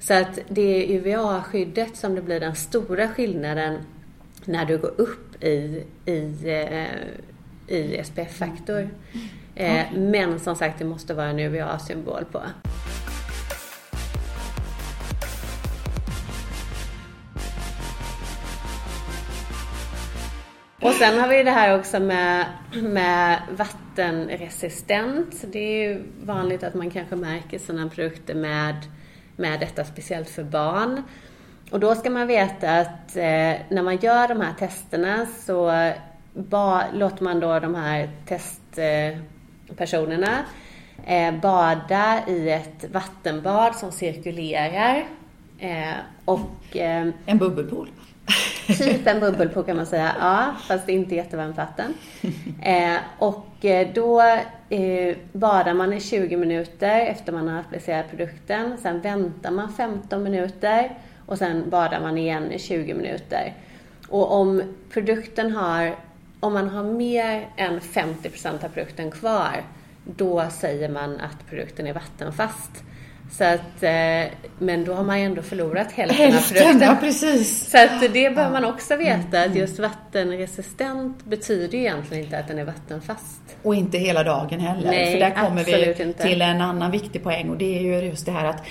Så 0.00 0.14
att 0.14 0.38
det 0.48 0.62
är 0.62 0.96
UVA-skyddet 0.96 1.96
som 1.96 2.14
det 2.14 2.22
blir 2.22 2.40
den 2.40 2.54
stora 2.54 3.08
skillnaden 3.08 3.78
när 4.44 4.64
du 4.64 4.78
går 4.78 5.00
upp 5.00 5.44
i, 5.44 5.84
i, 6.06 6.34
eh, 6.44 7.76
i 7.76 8.02
SPF-faktor. 8.04 8.78
Mm. 8.78 9.28
Eh. 9.58 9.92
Men 9.92 10.40
som 10.40 10.56
sagt, 10.56 10.78
det 10.78 10.84
måste 10.84 11.14
vara 11.14 11.26
en 11.26 11.38
UVA-symbol 11.38 12.24
på. 12.32 12.42
Och 20.80 20.92
sen 20.92 21.20
har 21.20 21.28
vi 21.28 21.42
det 21.42 21.50
här 21.50 21.78
också 21.78 22.00
med, 22.00 22.46
med 22.82 23.38
vattenresistent. 23.50 25.44
Det 25.52 25.58
är 25.58 25.88
ju 25.88 26.02
vanligt 26.22 26.64
att 26.64 26.74
man 26.74 26.90
kanske 26.90 27.16
märker 27.16 27.58
sådana 27.58 27.88
produkter 27.88 28.34
med, 28.34 28.76
med 29.36 29.60
detta, 29.60 29.84
speciellt 29.84 30.30
för 30.30 30.44
barn. 30.44 31.02
Och 31.70 31.80
då 31.80 31.94
ska 31.94 32.10
man 32.10 32.26
veta 32.26 32.78
att 32.78 33.16
eh, 33.16 33.54
när 33.68 33.82
man 33.82 33.96
gör 33.96 34.28
de 34.28 34.40
här 34.40 34.54
testerna 34.58 35.26
så 35.26 35.90
ba, 36.34 36.82
låter 36.92 37.24
man 37.24 37.40
då 37.40 37.60
de 37.60 37.74
här 37.74 38.10
testpersonerna 38.26 39.12
eh, 39.12 39.18
bada 41.42 42.28
i 42.28 42.50
ett 42.50 42.84
vattenbad 42.92 43.76
som 43.76 43.92
cirkulerar. 43.92 45.04
Eh, 45.58 45.96
och, 46.24 46.76
eh, 46.76 47.08
en 47.26 47.38
bubbelpool? 47.38 47.90
Typ 48.66 49.06
en 49.06 49.20
bubbelpool 49.20 49.64
kan 49.64 49.76
man 49.76 49.86
säga, 49.86 50.12
ja, 50.20 50.54
fast 50.68 50.86
det 50.86 50.92
är 50.92 50.96
inte 50.96 51.14
jättevarmt 51.14 51.56
vatten. 51.56 51.94
Eh, 52.62 52.96
och 53.18 53.64
eh, 53.64 53.88
då 53.94 54.20
eh, 54.68 55.16
badar 55.32 55.74
man 55.74 55.92
i 55.92 56.00
20 56.00 56.36
minuter 56.36 57.00
efter 57.00 57.32
man 57.32 57.48
har 57.48 57.60
applicerat 57.60 58.10
produkten. 58.10 58.78
Sen 58.82 59.00
väntar 59.00 59.50
man 59.50 59.72
15 59.72 60.22
minuter 60.22 60.90
och 61.26 61.38
sen 61.38 61.70
badar 61.70 62.00
man 62.00 62.18
igen 62.18 62.52
i 62.52 62.58
20 62.58 62.94
minuter. 62.94 63.54
Och 64.08 64.32
om 64.32 64.62
produkten 64.90 65.50
har, 65.50 65.96
om 66.40 66.52
man 66.52 66.68
har 66.68 66.84
mer 66.84 67.48
än 67.56 67.80
50% 67.80 68.64
av 68.64 68.68
produkten 68.68 69.10
kvar, 69.10 69.62
då 70.04 70.44
säger 70.50 70.88
man 70.88 71.20
att 71.20 71.46
produkten 71.50 71.86
är 71.86 71.92
vattenfast. 71.92 72.84
Så 73.30 73.44
att, 73.44 73.82
eh, 73.82 74.32
men 74.58 74.84
då 74.84 74.94
har 74.94 75.04
man 75.04 75.18
ju 75.20 75.24
ändå 75.24 75.42
förlorat 75.42 75.92
hälften, 75.92 76.32
hälften 76.32 76.56
av 76.56 76.62
produkten. 76.62 76.88
Ja, 76.88 76.96
precis. 77.00 77.70
Så 77.70 77.78
att 77.78 78.12
det 78.12 78.34
bör 78.34 78.50
man 78.50 78.64
också 78.64 78.96
veta, 78.96 79.42
att 79.42 79.54
just 79.54 79.78
vattenresistent 79.78 81.24
betyder 81.24 81.78
ju 81.78 81.84
egentligen 81.84 82.24
inte 82.24 82.38
att 82.38 82.48
den 82.48 82.58
är 82.58 82.64
vattenfast. 82.64 83.40
Och 83.62 83.74
inte 83.74 83.98
hela 83.98 84.24
dagen 84.24 84.60
heller. 84.60 84.90
Nej, 84.90 85.12
För 85.12 85.20
där 85.20 85.30
kommer 85.30 85.64
vi 85.64 86.02
inte. 86.02 86.22
till 86.22 86.42
en 86.42 86.60
annan 86.60 86.90
viktig 86.90 87.22
poäng 87.22 87.50
och 87.50 87.56
det 87.56 87.78
är 87.78 87.82
ju 87.82 88.08
just 88.08 88.26
det 88.26 88.32
här 88.32 88.44
att 88.44 88.62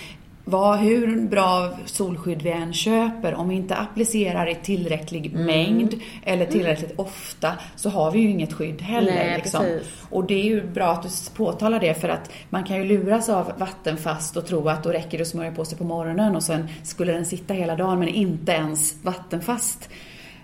vad, 0.49 0.79
hur 0.79 1.27
bra 1.27 1.77
solskydd 1.85 2.41
vi 2.41 2.51
än 2.51 2.73
köper, 2.73 3.33
om 3.33 3.49
vi 3.49 3.55
inte 3.55 3.75
applicerar 3.75 4.47
i 4.47 4.55
tillräcklig 4.55 5.25
mm. 5.25 5.45
mängd 5.45 5.95
eller 6.23 6.45
tillräckligt 6.45 6.91
mm. 6.91 7.05
ofta 7.05 7.53
så 7.75 7.89
har 7.89 8.11
vi 8.11 8.19
ju 8.19 8.29
inget 8.29 8.53
skydd 8.53 8.81
heller. 8.81 9.13
Nej, 9.13 9.37
liksom. 9.37 9.79
Och 10.09 10.23
det 10.23 10.33
är 10.33 10.43
ju 10.43 10.67
bra 10.67 10.91
att 10.91 11.03
du 11.03 11.09
påtalar 11.35 11.79
det 11.79 11.93
för 11.93 12.09
att 12.09 12.31
man 12.49 12.63
kan 12.63 12.77
ju 12.77 12.83
luras 12.83 13.29
av 13.29 13.51
vattenfast 13.57 14.37
och 14.37 14.45
tro 14.47 14.69
att 14.69 14.83
då 14.83 14.89
räcker 14.89 15.17
det 15.17 15.21
att 15.21 15.27
smörja 15.27 15.51
på 15.51 15.65
sig 15.65 15.77
på 15.77 15.83
morgonen 15.83 16.35
och 16.35 16.43
sen 16.43 16.67
skulle 16.83 17.11
den 17.11 17.25
sitta 17.25 17.53
hela 17.53 17.75
dagen 17.75 17.99
men 17.99 18.07
inte 18.07 18.51
ens 18.51 19.03
vattenfast 19.03 19.89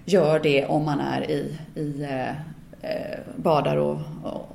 gör 0.06 0.40
det 0.40 0.66
om 0.66 0.86
man 0.86 1.00
är 1.00 1.32
i, 1.32 1.58
i 1.76 2.04
eh, 2.04 2.36
badar 3.36 3.78
och, 3.78 4.00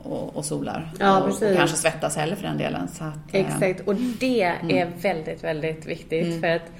och, 0.02 0.36
och 0.36 0.44
solar. 0.44 0.90
Ja, 1.00 1.20
och, 1.20 1.28
och, 1.28 1.56
kanske 1.56 1.76
svettas 1.76 2.16
heller 2.16 2.36
för 2.36 2.42
den 2.42 2.58
delen. 2.58 2.88
Så 2.88 3.04
att, 3.04 3.34
eh, 3.34 3.40
Exakt, 3.40 3.88
och 3.88 3.94
det 3.94 4.42
mm. 4.42 4.76
är 4.76 4.90
väldigt, 5.00 5.44
väldigt 5.44 5.86
viktigt. 5.86 6.26
Mm. 6.26 6.40
För 6.40 6.48
att 6.48 6.72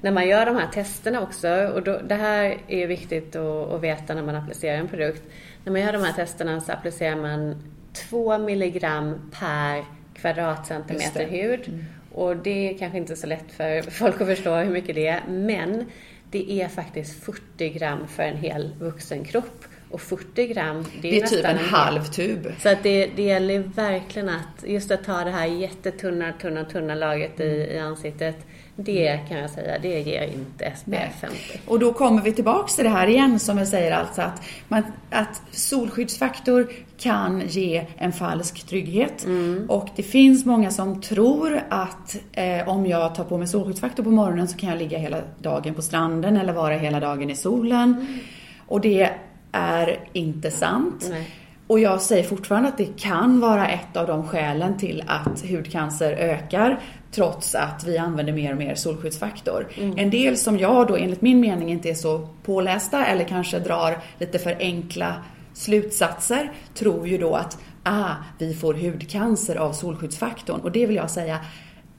när 0.00 0.10
man 0.10 0.28
gör 0.28 0.46
de 0.46 0.56
här 0.56 0.66
testerna 0.66 1.20
också, 1.20 1.48
och 1.74 1.82
då, 1.82 1.98
det 2.08 2.14
här 2.14 2.56
är 2.68 2.86
viktigt 2.86 3.36
att, 3.36 3.72
att, 3.72 3.80
veta 3.80 4.14
när 4.14 4.22
man 4.22 4.34
applicerar 4.34 4.76
en 4.76 4.88
produkt. 4.88 5.22
När 5.64 5.72
man 5.72 5.80
gör 5.80 5.92
de 5.92 6.02
här 6.02 6.12
testerna 6.12 6.60
så 6.60 6.72
applicerar 6.72 7.16
man 7.16 7.62
2 7.92 8.38
milligram 8.38 9.30
per 9.38 9.84
kvadratcentimeter 10.14 11.26
hud. 11.26 11.68
Mm. 11.68 11.84
Och 12.12 12.36
det 12.36 12.74
är 12.74 12.78
kanske 12.78 12.98
inte 12.98 13.16
så 13.16 13.26
lätt 13.26 13.52
för 13.52 13.82
folk 13.90 14.20
att 14.20 14.26
förstå 14.26 14.54
hur 14.56 14.70
mycket 14.70 14.94
det 14.94 15.06
är, 15.06 15.22
men 15.28 15.84
det 16.30 16.62
är 16.62 16.68
faktiskt 16.68 17.24
40 17.24 17.68
gram 17.68 18.08
för 18.08 18.22
en 18.22 18.36
hel 18.36 18.74
vuxen 18.78 19.24
kropp. 19.24 19.64
Och 19.90 20.00
40 20.00 20.46
gram, 20.46 20.84
det 21.02 21.08
är, 21.08 21.12
det 21.12 21.20
är 21.20 21.26
typ 21.26 21.44
en, 21.44 21.50
en 21.50 21.64
halv 21.64 22.04
tub. 22.04 22.52
Så 22.62 22.68
att 22.68 22.82
det, 22.82 23.10
det 23.16 23.22
gäller 23.22 23.58
verkligen 23.58 24.28
att 24.28 24.64
just 24.66 24.90
att 24.90 25.04
ta 25.04 25.24
det 25.24 25.30
här 25.30 25.46
jättetunna, 25.46 26.32
tunna, 26.32 26.64
tunna 26.64 26.94
lagret 26.94 27.40
i, 27.40 27.44
i 27.44 27.78
ansiktet. 27.78 28.36
Det 28.76 29.20
kan 29.28 29.38
jag 29.38 29.50
säga, 29.50 29.78
det 29.78 30.00
ger 30.00 30.22
inte 30.22 30.72
SPF 30.76 31.20
50. 31.20 31.36
Och 31.66 31.78
då 31.78 31.92
kommer 31.92 32.22
vi 32.22 32.32
tillbaks 32.32 32.74
till 32.74 32.84
det 32.84 32.90
här 32.90 33.06
igen 33.06 33.38
som 33.38 33.58
jag 33.58 33.68
säger 33.68 33.92
alltså 33.92 34.22
att, 34.22 34.42
man, 34.68 34.82
att 35.10 35.42
solskyddsfaktor 35.50 36.72
kan 36.98 37.42
ge 37.48 37.86
en 37.96 38.12
falsk 38.12 38.66
trygghet. 38.66 39.24
Mm. 39.24 39.66
Och 39.68 39.88
det 39.96 40.02
finns 40.02 40.44
många 40.44 40.70
som 40.70 41.00
tror 41.00 41.62
att 41.68 42.16
eh, 42.32 42.68
om 42.68 42.86
jag 42.86 43.14
tar 43.14 43.24
på 43.24 43.38
mig 43.38 43.48
solskyddsfaktor 43.48 44.02
på 44.02 44.10
morgonen 44.10 44.48
så 44.48 44.56
kan 44.58 44.68
jag 44.68 44.78
ligga 44.78 44.98
hela 44.98 45.20
dagen 45.38 45.74
på 45.74 45.82
stranden 45.82 46.36
eller 46.36 46.52
vara 46.52 46.74
hela 46.74 47.00
dagen 47.00 47.30
i 47.30 47.36
solen. 47.36 47.94
Mm. 47.94 48.18
Och 48.66 48.80
det 48.80 49.10
är 49.52 49.98
inte 50.12 50.50
sant. 50.50 51.06
Nej. 51.10 51.30
Och 51.66 51.80
jag 51.80 52.02
säger 52.02 52.24
fortfarande 52.24 52.68
att 52.68 52.78
det 52.78 52.98
kan 52.98 53.40
vara 53.40 53.68
ett 53.68 53.96
av 53.96 54.06
de 54.06 54.28
skälen 54.28 54.78
till 54.78 55.04
att 55.06 55.44
hudcancer 55.50 56.12
ökar 56.12 56.80
trots 57.12 57.54
att 57.54 57.84
vi 57.84 57.98
använder 57.98 58.32
mer 58.32 58.52
och 58.52 58.58
mer 58.58 58.74
solskyddsfaktor. 58.74 59.68
Mm. 59.76 59.98
En 59.98 60.10
del 60.10 60.36
som 60.36 60.58
jag 60.58 60.86
då 60.86 60.96
enligt 60.96 61.22
min 61.22 61.40
mening 61.40 61.70
inte 61.70 61.90
är 61.90 61.94
så 61.94 62.28
pålästa 62.42 63.06
eller 63.06 63.24
kanske 63.24 63.58
drar 63.58 63.98
lite 64.18 64.38
för 64.38 64.56
enkla 64.60 65.14
slutsatser 65.54 66.52
tror 66.74 67.08
ju 67.08 67.18
då 67.18 67.34
att 67.34 67.58
ah, 67.82 68.14
vi 68.38 68.54
får 68.54 68.74
hudcancer 68.74 69.56
av 69.56 69.72
solskyddsfaktorn 69.72 70.60
och 70.60 70.72
det 70.72 70.86
vill 70.86 70.96
jag 70.96 71.10
säga 71.10 71.38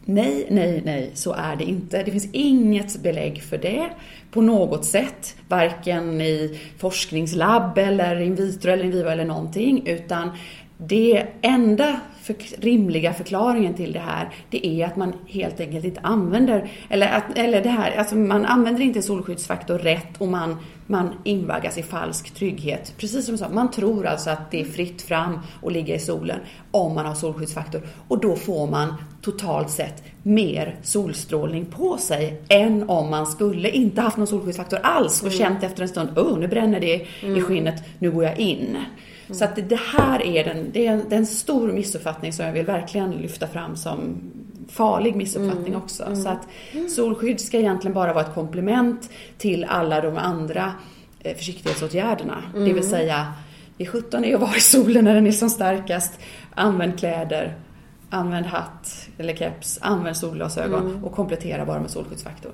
Nej, 0.09 0.47
nej, 0.49 0.81
nej, 0.85 1.11
så 1.13 1.33
är 1.33 1.55
det 1.55 1.63
inte. 1.63 2.03
Det 2.03 2.11
finns 2.11 2.29
inget 2.31 3.03
belägg 3.03 3.43
för 3.43 3.57
det 3.57 3.89
på 4.31 4.41
något 4.41 4.85
sätt. 4.85 5.35
Varken 5.47 6.21
i 6.21 6.59
forskningslabb 6.77 7.77
eller 7.77 8.21
in 8.21 8.35
vitro 8.35 8.71
eller 8.71 8.83
in 8.83 8.91
vivo 8.91 9.09
eller 9.09 9.25
någonting. 9.25 9.87
Utan 9.87 10.31
det 10.77 11.25
enda 11.41 11.99
för, 12.29 12.61
rimliga 12.61 13.13
förklaringen 13.13 13.73
till 13.73 13.93
det 13.93 13.99
här, 13.99 14.29
det 14.49 14.67
är 14.67 14.85
att 14.85 14.95
man 14.95 15.13
helt 15.27 15.59
enkelt 15.59 15.85
inte 15.85 16.01
använder, 16.01 16.71
eller, 16.89 17.07
att, 17.07 17.37
eller 17.37 17.61
det 17.61 17.69
här, 17.69 17.97
alltså 17.97 18.15
man 18.15 18.45
använder 18.45 18.81
inte 18.81 19.01
solskyddsfaktor 19.01 19.77
rätt 19.77 20.17
och 20.17 20.27
man, 20.27 20.57
man 20.87 21.13
invaggas 21.23 21.77
i 21.77 21.83
falsk 21.83 22.31
trygghet. 22.33 22.93
Precis 22.97 23.25
som 23.25 23.33
jag 23.33 23.39
sa, 23.39 23.49
man 23.49 23.71
tror 23.71 24.05
alltså 24.05 24.29
att 24.29 24.51
det 24.51 24.61
är 24.61 24.65
fritt 24.65 25.01
fram 25.01 25.39
att 25.63 25.73
ligga 25.73 25.95
i 25.95 25.99
solen 25.99 26.39
om 26.71 26.95
man 26.95 27.05
har 27.05 27.15
solskyddsfaktor 27.15 27.81
och 28.07 28.21
då 28.21 28.35
får 28.35 28.67
man 28.67 28.93
totalt 29.21 29.69
sett 29.69 30.03
mer 30.23 30.75
solstrålning 30.83 31.65
på 31.65 31.97
sig 31.97 32.41
än 32.49 32.89
om 32.89 33.09
man 33.09 33.27
skulle 33.27 33.69
inte 33.69 34.01
haft 34.01 34.17
någon 34.17 34.27
solskyddsfaktor 34.27 34.79
alls 34.83 35.21
och 35.21 35.27
mm. 35.27 35.39
känt 35.39 35.63
efter 35.63 35.81
en 35.81 35.89
stund, 35.89 36.09
oh 36.17 36.39
nu 36.39 36.47
bränner 36.47 36.79
det 36.79 37.07
mm. 37.21 37.37
i 37.37 37.41
skinnet, 37.41 37.83
nu 37.99 38.11
går 38.11 38.23
jag 38.23 38.39
in. 38.39 38.77
Mm. 39.29 39.37
Så 39.37 39.45
att 39.45 39.69
det 39.69 39.79
här 39.79 40.25
är, 40.25 40.43
den, 40.43 40.71
det 40.71 40.87
är, 40.87 40.93
en, 40.93 41.03
det 41.09 41.15
är 41.15 41.19
en 41.19 41.25
stor 41.25 41.71
missuppfattning 41.71 42.33
som 42.33 42.45
jag 42.45 42.53
vill 42.53 42.65
verkligen 42.65 43.11
lyfta 43.11 43.47
fram 43.47 43.75
som 43.75 44.21
farlig 44.69 45.15
missuppfattning 45.15 45.73
mm. 45.73 45.81
också. 45.81 46.03
Mm. 46.03 46.15
Så 46.15 46.29
att 46.29 46.47
solskydd 46.89 47.39
ska 47.39 47.57
egentligen 47.57 47.93
bara 47.93 48.13
vara 48.13 48.25
ett 48.25 48.33
komplement 48.33 49.09
till 49.37 49.63
alla 49.63 50.01
de 50.01 50.17
andra 50.17 50.73
eh, 51.19 51.35
försiktighetsåtgärderna. 51.35 52.43
Det 52.53 52.59
vill 52.59 52.71
mm. 52.71 52.83
säga, 52.83 53.33
är 53.77 53.85
17 53.85 54.25
är 54.25 54.35
att 54.35 54.41
vara 54.41 54.55
i 54.55 54.59
solen 54.59 55.05
när 55.05 55.15
den 55.15 55.27
är 55.27 55.31
som 55.31 55.49
starkast. 55.49 56.19
Använd 56.55 56.99
kläder, 56.99 57.57
använd 58.09 58.45
hatt 58.45 59.09
eller 59.17 59.35
keps, 59.35 59.79
använd 59.81 60.17
solglasögon 60.17 60.87
mm. 60.87 61.03
och 61.03 61.15
komplettera 61.15 61.65
bara 61.65 61.79
med 61.79 61.91
solskyddsfaktor. 61.91 62.51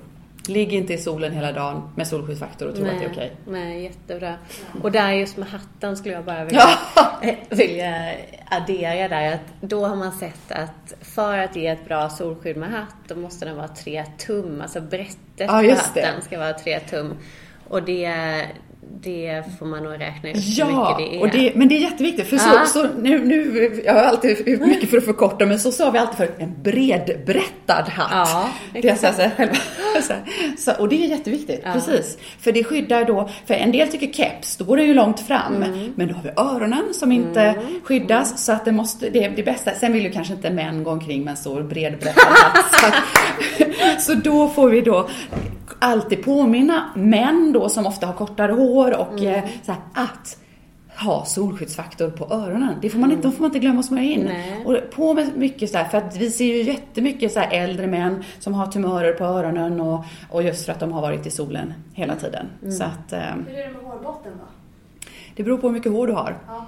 Ligg 0.48 0.72
inte 0.72 0.94
i 0.94 0.98
solen 0.98 1.32
hela 1.32 1.52
dagen 1.52 1.90
med 1.94 2.08
solskyddsfaktor 2.08 2.68
och 2.68 2.74
tro 2.74 2.84
nej, 2.84 2.94
att 2.94 3.00
det 3.00 3.06
är 3.06 3.10
okej. 3.10 3.36
Okay. 3.46 3.60
Nej, 3.60 3.82
jättebra. 3.82 4.34
Och 4.82 4.92
där 4.92 5.12
just 5.12 5.36
med 5.36 5.48
hatten 5.48 5.96
skulle 5.96 6.14
jag 6.14 6.24
bara 6.24 6.44
vilja, 6.44 6.68
vilja 7.50 8.14
addera 8.50 9.08
där 9.08 9.32
att 9.32 9.40
då 9.60 9.86
har 9.86 9.96
man 9.96 10.12
sett 10.12 10.52
att 10.52 10.94
för 11.00 11.38
att 11.38 11.56
ge 11.56 11.66
ett 11.66 11.84
bra 11.84 12.08
solskydd 12.08 12.56
med 12.56 12.70
hatt 12.70 12.94
då 13.08 13.16
måste 13.16 13.44
den 13.44 13.56
vara 13.56 13.68
tre 13.68 14.04
tum, 14.18 14.60
alltså 14.60 14.80
brättet 14.80 15.16
ja, 15.36 15.46
på 15.46 15.70
hatten 15.70 16.16
det. 16.16 16.22
ska 16.22 16.38
vara 16.38 16.52
tre 16.52 16.80
tum. 16.80 17.14
Och 17.68 17.82
det, 17.82 18.14
det 19.00 19.44
får 19.58 19.66
man 19.66 19.82
nog 19.82 20.00
räkna 20.00 20.30
ut 20.30 20.36
ja, 20.36 20.66
hur 20.66 20.76
mycket 20.76 20.96
det 20.98 21.16
är. 21.16 21.20
Och 21.20 21.30
det, 21.30 21.54
men 21.54 21.68
det 21.68 21.76
är 21.76 21.80
jätteviktigt. 21.80 22.28
För 22.28 22.36
så, 22.36 22.66
så, 22.66 22.88
nu, 22.98 23.24
nu, 23.24 23.82
jag 23.84 23.94
har 23.94 24.02
alltid 24.02 24.60
mycket 24.60 24.90
för 24.90 24.96
att 24.96 25.04
förkorta, 25.04 25.46
men 25.46 25.60
så 25.60 25.72
sa 25.72 25.90
vi 25.90 25.98
alltid 25.98 26.16
för 26.16 26.30
en 26.38 26.62
bredbrättad 26.62 27.88
hatt. 27.88 28.10
Ja, 28.12 28.48
det 28.72 29.00
så, 29.00 29.12
så, 30.02 30.12
så, 30.58 30.72
och 30.82 30.88
det 30.88 31.04
är 31.04 31.08
jätteviktigt, 31.08 31.60
ja. 31.64 31.72
precis. 31.72 32.18
För 32.40 32.52
det 32.52 32.64
skyddar 32.64 33.04
då, 33.04 33.28
för 33.46 33.54
en 33.54 33.72
del 33.72 33.88
tycker 33.88 34.12
keps, 34.12 34.56
då 34.56 34.64
går 34.64 34.76
den 34.76 34.86
ju 34.86 34.94
långt 34.94 35.20
fram. 35.20 35.62
Mm. 35.62 35.92
Men 35.96 36.08
då 36.08 36.14
har 36.14 36.22
vi 36.22 36.30
öronen 36.36 36.94
som 36.94 37.12
inte 37.12 37.40
mm. 37.40 37.80
skyddas, 37.84 38.44
så 38.44 38.52
att 38.52 38.64
det 38.64 38.72
måste, 38.72 39.10
det 39.10 39.24
är 39.24 39.30
det 39.30 39.42
bästa. 39.42 39.70
Sen 39.70 39.92
vill 39.92 40.04
ju 40.04 40.10
kanske 40.10 40.34
inte 40.34 40.50
män 40.50 40.84
gå 40.84 40.90
omkring 40.90 41.24
med 41.24 41.30
en 41.30 41.36
stor 41.36 41.62
bredbrättad 41.62 42.28
hatt. 42.28 42.66
så, 42.80 42.92
så 44.12 44.14
då 44.14 44.48
får 44.48 44.68
vi 44.68 44.80
då 44.80 45.08
alltid 45.78 46.24
påminna 46.24 46.90
män 46.94 47.52
då 47.52 47.68
som 47.68 47.86
ofta 47.86 48.06
har 48.06 48.14
kortare 48.14 48.52
hår 48.52 48.75
och 48.76 49.20
mm. 49.20 49.34
Eh, 49.34 49.50
så 49.62 49.72
här, 49.72 49.80
att 49.94 50.38
ha 50.98 51.24
solskyddsfaktor 51.24 52.10
på 52.10 52.34
öronen. 52.34 52.74
Det 52.82 52.90
får 52.90 52.98
man 52.98 53.12
inte, 53.12 53.28
mm. 53.28 53.36
får 53.36 53.42
man 53.42 53.48
inte 53.48 53.58
glömma 53.58 53.80
att 53.80 53.86
smörja 53.86 54.10
in. 54.10 54.24
Nej. 54.24 54.64
Och 54.66 54.90
på 54.90 55.14
med 55.14 55.36
mycket 55.36 55.70
så 55.70 55.78
här, 55.78 55.84
för 55.84 55.98
att 55.98 56.16
vi 56.16 56.30
ser 56.30 56.44
ju 56.44 56.62
jättemycket 56.62 57.32
så 57.32 57.40
äldre 57.40 57.86
män 57.86 58.24
som 58.38 58.54
har 58.54 58.66
tumörer 58.66 59.12
på 59.12 59.24
öronen 59.24 59.80
och, 59.80 60.04
och 60.30 60.42
just 60.42 60.64
för 60.64 60.72
att 60.72 60.80
de 60.80 60.92
har 60.92 61.00
varit 61.00 61.26
i 61.26 61.30
solen 61.30 61.74
hela 61.92 62.16
tiden. 62.16 62.46
Mm. 62.62 62.72
Så 62.72 62.84
att, 62.84 63.12
eh, 63.12 63.20
Hur 63.46 63.58
är 63.58 63.66
det 63.66 63.72
med 63.72 63.82
hårbotten 63.82 64.32
då? 64.38 64.46
Det 65.36 65.42
beror 65.42 65.58
på 65.58 65.66
hur 65.66 65.74
mycket 65.74 65.92
hår 65.92 66.06
du 66.06 66.12
har. 66.12 66.38
Ja. 66.46 66.66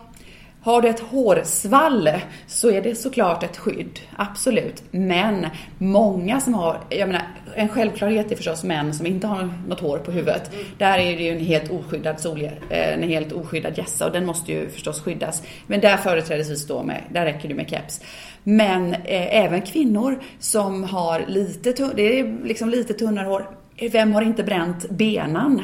Har 0.69 0.83
du 0.83 0.89
ett 0.89 1.01
hårsvall 1.01 2.11
så 2.47 2.71
är 2.71 2.83
det 2.83 2.95
såklart 2.95 3.43
ett 3.43 3.57
skydd, 3.57 4.01
absolut. 4.17 4.83
Men 4.91 5.47
många 5.79 6.41
som 6.41 6.55
har, 6.55 6.81
jag 6.89 7.07
menar, 7.07 7.23
en 7.55 7.69
självklarhet 7.69 8.33
är 8.33 8.37
förstås 8.37 8.65
män 8.65 8.95
som 8.95 9.07
inte 9.07 9.27
har 9.27 9.51
något 9.69 9.81
hår 9.81 9.99
på 9.99 10.11
huvudet. 10.11 10.51
Där 10.79 10.99
är 10.99 11.17
det 11.17 11.23
ju 11.23 11.31
en 11.31 11.45
helt 11.45 11.71
oskyddad 11.71 12.21
sol, 12.21 12.45
eh, 12.45 12.93
en 12.93 13.03
helt 13.03 13.33
oskyddad 13.33 13.79
gässa 13.79 14.07
och 14.07 14.13
den 14.13 14.27
måste 14.27 14.53
ju 14.53 14.69
förstås 14.69 15.01
skyddas. 15.01 15.43
Men 15.67 15.81
där 15.81 15.97
företrädesvis 15.97 16.67
då 16.67 16.83
med, 16.83 17.03
där 17.13 17.25
räcker 17.25 17.49
det 17.49 17.55
med 17.55 17.71
keps. 17.71 18.01
Men 18.43 18.95
eh, 18.95 19.45
även 19.45 19.63
kvinnor 19.63 20.23
som 20.39 20.85
har 20.85 21.25
lite, 21.29 21.73
det 21.95 22.21
är 22.21 22.45
liksom 22.45 22.69
lite 22.69 22.95
tunnare 22.95 23.27
hår. 23.27 23.51
Vem 23.93 24.13
har 24.13 24.23
inte 24.23 24.43
bränt 24.43 24.91
benan 24.91 25.63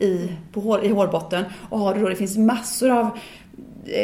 i, 0.00 0.28
på 0.52 0.60
hår, 0.60 0.84
i 0.84 0.88
hårbotten? 0.88 1.44
Och 1.68 1.78
har 1.78 1.94
du 1.94 2.00
då, 2.00 2.08
det 2.08 2.16
finns 2.16 2.36
massor 2.36 2.90
av 2.90 3.18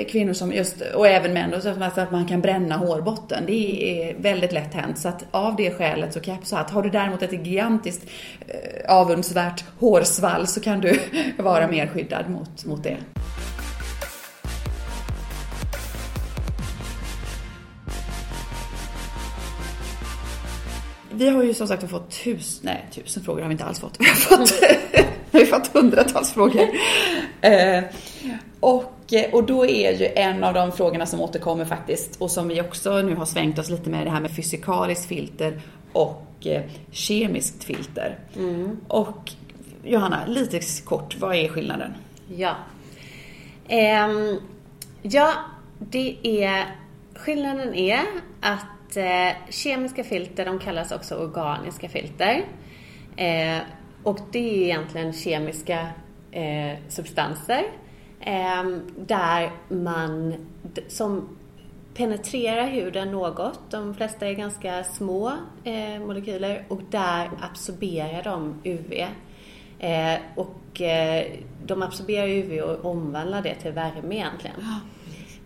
kvinnor 0.09 0.33
som 0.33 0.53
just, 0.53 0.81
och 0.81 1.07
även 1.07 1.33
män, 1.33 1.63
så 1.63 1.69
att 2.01 2.13
man 2.13 2.27
kan 2.27 2.41
bränna 2.41 2.77
hårbotten. 2.77 3.45
Det 3.47 4.01
är 4.01 4.17
väldigt 4.19 4.53
lätt 4.53 4.75
hänt. 4.75 4.99
Så 4.99 5.09
att 5.09 5.25
av 5.31 5.57
det 5.57 5.71
skälet 5.71 6.13
så 6.13 6.21
kan 6.21 6.35
jag 6.35 6.47
säga 6.47 6.61
att 6.61 6.71
har 6.71 6.83
du 6.83 6.91
däremot 6.91 7.23
ett 7.23 7.33
gigantiskt 7.33 8.07
eh, 8.49 8.97
avundsvärt 8.97 9.65
hårsvall 9.79 10.47
så 10.47 10.61
kan 10.61 10.81
du 10.81 11.01
vara 11.39 11.69
mer 11.69 11.87
skyddad 11.87 12.31
mot, 12.31 12.65
mot 12.65 12.83
det. 12.83 12.97
Vi 21.11 21.29
har 21.29 21.43
ju 21.43 21.55
som 21.55 21.69
sagt 21.69 21.91
fått 21.91 22.11
tusen, 22.25 22.61
nej 22.65 22.87
tusen 22.95 23.23
frågor 23.23 23.41
har 23.41 23.49
vi 23.49 23.53
inte 23.53 23.65
alls 23.65 23.81
fått. 23.81 23.97
Vi 24.01 24.05
har 24.05 24.15
fått, 24.15 24.53
vi 25.31 25.39
har 25.39 25.47
fått 25.47 25.67
hundratals 25.67 26.33
frågor. 26.33 26.69
Eh, 27.41 27.85
och, 28.61 28.96
och 29.33 29.45
då 29.45 29.67
är 29.67 29.93
ju 29.93 30.07
en 30.07 30.45
av 30.45 30.55
de 30.55 30.73
frågorna 30.73 31.07
som 31.07 31.21
återkommer 31.21 31.65
faktiskt 31.65 32.21
och 32.21 32.31
som 32.31 32.49
vi 32.49 32.61
också 32.61 33.03
nu 33.03 33.15
har 33.15 33.27
svängt 33.27 33.59
oss 33.59 33.71
lite 33.71 33.91
med 33.91 34.07
det 34.07 34.11
här 34.11 34.21
med 34.21 34.31
fysikaliskt 34.31 35.05
filter 35.05 35.61
och 35.93 36.47
eh, 36.47 36.63
kemiskt 36.91 37.65
filter. 37.65 38.19
Mm. 38.37 38.81
Och 38.89 39.33
Johanna, 39.85 40.27
lite 40.27 40.61
kort, 40.85 41.17
vad 41.21 41.37
är 41.37 41.49
skillnaden? 41.49 41.95
Ja. 42.37 42.55
Um, 43.71 44.41
ja, 45.03 45.33
det 45.79 46.17
är, 46.23 46.65
skillnaden 47.15 47.75
är 47.75 48.01
att 48.41 48.97
eh, 48.97 49.37
kemiska 49.51 50.05
filter 50.05 50.45
de 50.45 50.59
kallas 50.59 50.93
också 50.93 51.15
organiska 51.15 51.89
filter. 51.89 52.45
Eh, 53.17 53.59
och 54.03 54.19
det 54.33 54.39
är 54.39 54.65
egentligen 54.65 55.13
kemiska 55.13 55.89
eh, 56.31 56.79
substanser 56.89 57.59
eh, 57.59 57.86
där 59.07 59.51
man 59.69 60.35
som 60.89 61.29
penetrerar 61.95 62.67
huden 62.67 63.11
något. 63.11 63.61
De 63.71 63.95
flesta 63.95 64.27
är 64.27 64.33
ganska 64.33 64.85
små 64.85 65.33
eh, 65.65 66.01
molekyler 66.01 66.65
och 66.69 66.81
där 66.91 67.31
absorberar 67.41 68.23
de 68.23 68.55
UV. 68.65 68.93
Eh, 69.79 70.21
och 70.35 70.81
eh, 70.81 71.27
de 71.67 71.83
absorberar 71.83 72.29
UV 72.29 72.61
och 72.61 72.91
omvandlar 72.91 73.43
det 73.43 73.55
till 73.55 73.73
värme 73.73 74.15
egentligen. 74.15 74.57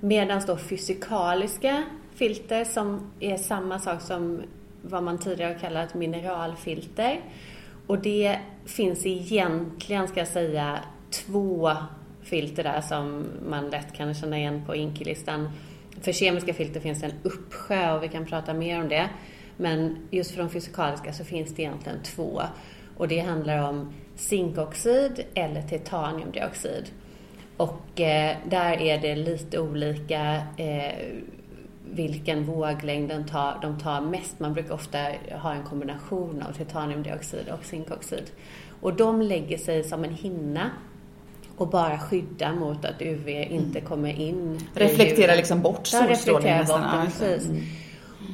Medan 0.01 0.43
då 0.47 0.57
fysikaliska 0.57 1.83
filter 2.15 2.65
som 2.65 3.11
är 3.21 3.37
samma 3.37 3.79
sak 3.79 4.01
som 4.01 4.43
vad 4.83 5.03
man 5.03 5.19
tidigare 5.19 5.53
har 5.53 5.61
kallat 5.61 5.95
mineralfilter. 5.95 7.21
Och 7.87 7.99
det 7.99 8.39
finns 8.67 9.07
egentligen, 9.07 10.09
ska 10.09 10.21
jag 10.21 10.29
säga, 10.29 10.79
två 11.11 11.73
filter 12.23 12.65
där 12.65 12.81
som 12.81 13.27
man 13.49 13.71
lätt 13.71 13.93
kan 13.93 14.15
känna 14.15 14.39
igen 14.39 14.63
på 14.67 14.75
inkilistan. 14.75 15.51
För 16.01 16.13
kemiska 16.13 16.55
filter 16.55 16.81
finns 16.81 17.01
det 17.01 17.07
en 17.07 17.19
uppsjö 17.23 17.97
och 17.97 18.03
vi 18.03 18.09
kan 18.09 18.27
prata 18.27 18.55
mer 18.55 18.81
om 18.81 18.89
det. 18.89 19.09
Men 19.57 19.97
just 20.11 20.31
för 20.31 20.43
de 20.43 20.51
fysikaliska 20.51 21.13
så 21.13 21.25
finns 21.25 21.55
det 21.55 21.63
egentligen 21.63 22.03
två. 22.03 22.43
Och 22.97 23.09
det 23.09 23.19
handlar 23.19 23.69
om 23.69 23.93
zinkoxid 24.17 25.25
eller 25.35 25.63
titaniumdioxid. 25.63 26.91
Och 27.57 28.01
eh, 28.01 28.37
där 28.45 28.81
är 28.81 28.99
det 28.99 29.17
lite 29.17 29.59
olika 29.59 30.43
eh, 30.57 30.93
vilken 31.85 32.45
våglängd 32.45 33.29
tar, 33.31 33.59
de 33.63 33.79
tar 33.79 34.01
mest. 34.01 34.41
Man 34.41 34.55
brukar 34.55 34.75
ofta 34.75 34.99
ha 35.33 35.55
en 35.55 35.65
kombination 35.65 36.43
av 36.43 36.53
titaniumdioxid 36.53 37.49
och 37.49 37.65
zinkoxid. 37.65 38.31
Och 38.81 38.95
de 38.95 39.23
lägger 39.23 39.59
sig 39.59 39.85
som 39.85 40.05
en 40.05 40.15
hinna 40.15 40.71
och 41.61 41.69
bara 41.69 41.99
skyddar 41.99 42.55
mot 42.55 42.85
att 42.85 43.03
UV 43.03 43.29
inte 43.29 43.79
mm. 43.79 43.89
kommer 43.89 44.21
in. 44.21 44.61
Reflekterar 44.75 45.37
liksom 45.37 45.63
bort 45.63 45.87
solstrålningen 45.87 46.59
nästan. 46.59 46.81
Bort 46.81 47.19
precis. 47.19 47.49
Mm. 47.49 47.65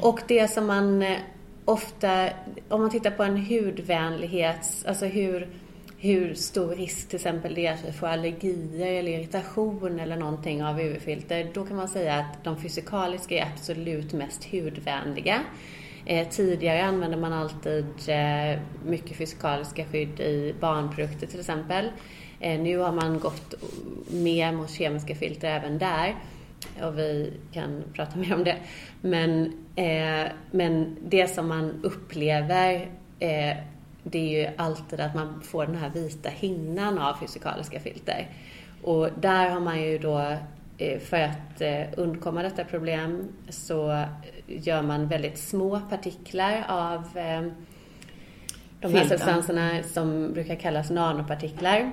Och 0.03 0.21
det 0.29 0.49
som 0.49 0.67
man 0.67 1.03
eh, 1.03 1.17
ofta, 1.65 2.29
om 2.69 2.81
man 2.81 2.91
tittar 2.91 3.11
på 3.11 3.23
en 3.23 3.37
hudvänlighets, 3.37 4.85
alltså 4.85 5.07
hur 5.07 5.49
hur 5.99 6.35
stor 6.35 6.75
risk 6.75 7.09
till 7.09 7.17
exempel 7.17 7.55
det 7.55 7.67
är 7.67 7.73
att 7.73 7.85
vi 7.89 7.93
får 7.93 8.07
allergier 8.07 8.93
eller 8.93 9.13
irritation 9.13 10.01
eller 10.01 10.17
någonting 10.17 10.65
av 10.65 10.81
UV-filter, 10.81 11.51
då 11.55 11.65
kan 11.65 11.77
man 11.77 11.89
säga 11.89 12.15
att 12.15 12.45
de 12.45 12.61
fysikaliska 12.61 13.35
är 13.35 13.53
absolut 13.53 14.13
mest 14.13 14.45
hudvänliga. 14.45 15.41
Eh, 16.05 16.29
tidigare 16.29 16.85
använde 16.85 17.17
man 17.17 17.33
alltid 17.33 17.87
eh, 18.09 18.61
mycket 18.85 19.17
fysikaliska 19.17 19.85
skydd 19.85 20.21
i 20.21 20.55
barnprodukter 20.61 21.27
till 21.27 21.41
exempel. 21.41 21.91
Eh, 22.41 22.61
nu 22.61 22.79
har 22.79 22.93
man 22.93 23.19
gått 23.19 23.55
mer 24.11 24.53
mot 24.53 24.71
kemiska 24.71 25.15
filter 25.15 25.49
även 25.49 25.79
där 25.79 26.15
och 26.83 26.99
vi 26.99 27.33
kan 27.53 27.83
prata 27.95 28.19
mer 28.19 28.35
om 28.35 28.45
det. 28.45 28.57
Men, 29.01 29.53
eh, 29.77 30.33
men 30.51 30.97
det 31.03 31.29
som 31.29 31.49
man 31.49 31.81
upplever 31.83 32.89
eh, 33.19 33.57
det 34.03 34.19
är 34.19 34.45
ju 34.45 34.49
alltid 34.57 35.01
att 35.01 35.15
man 35.15 35.43
får 35.43 35.67
den 35.67 35.77
här 35.77 35.91
vita 35.91 36.29
hinnan 36.29 36.99
av 36.99 37.15
fysikaliska 37.21 37.81
filter. 37.81 38.29
Och 38.83 39.09
där 39.21 39.51
har 39.51 39.61
man 39.61 39.83
ju 39.83 39.99
då, 39.99 40.37
eh, 40.79 40.99
för 41.01 41.21
att 41.21 41.61
eh, 41.61 41.83
undkomma 41.97 42.43
detta 42.43 42.65
problem, 42.65 43.29
så 43.49 44.05
gör 44.47 44.83
man 44.83 45.09
väldigt 45.09 45.39
små 45.39 45.81
partiklar 45.91 46.65
av 46.69 47.09
de 48.81 48.95
här 48.95 49.05
substanserna 49.05 49.83
som 49.83 50.33
brukar 50.33 50.55
kallas 50.55 50.91
nanopartiklar. 50.91 51.93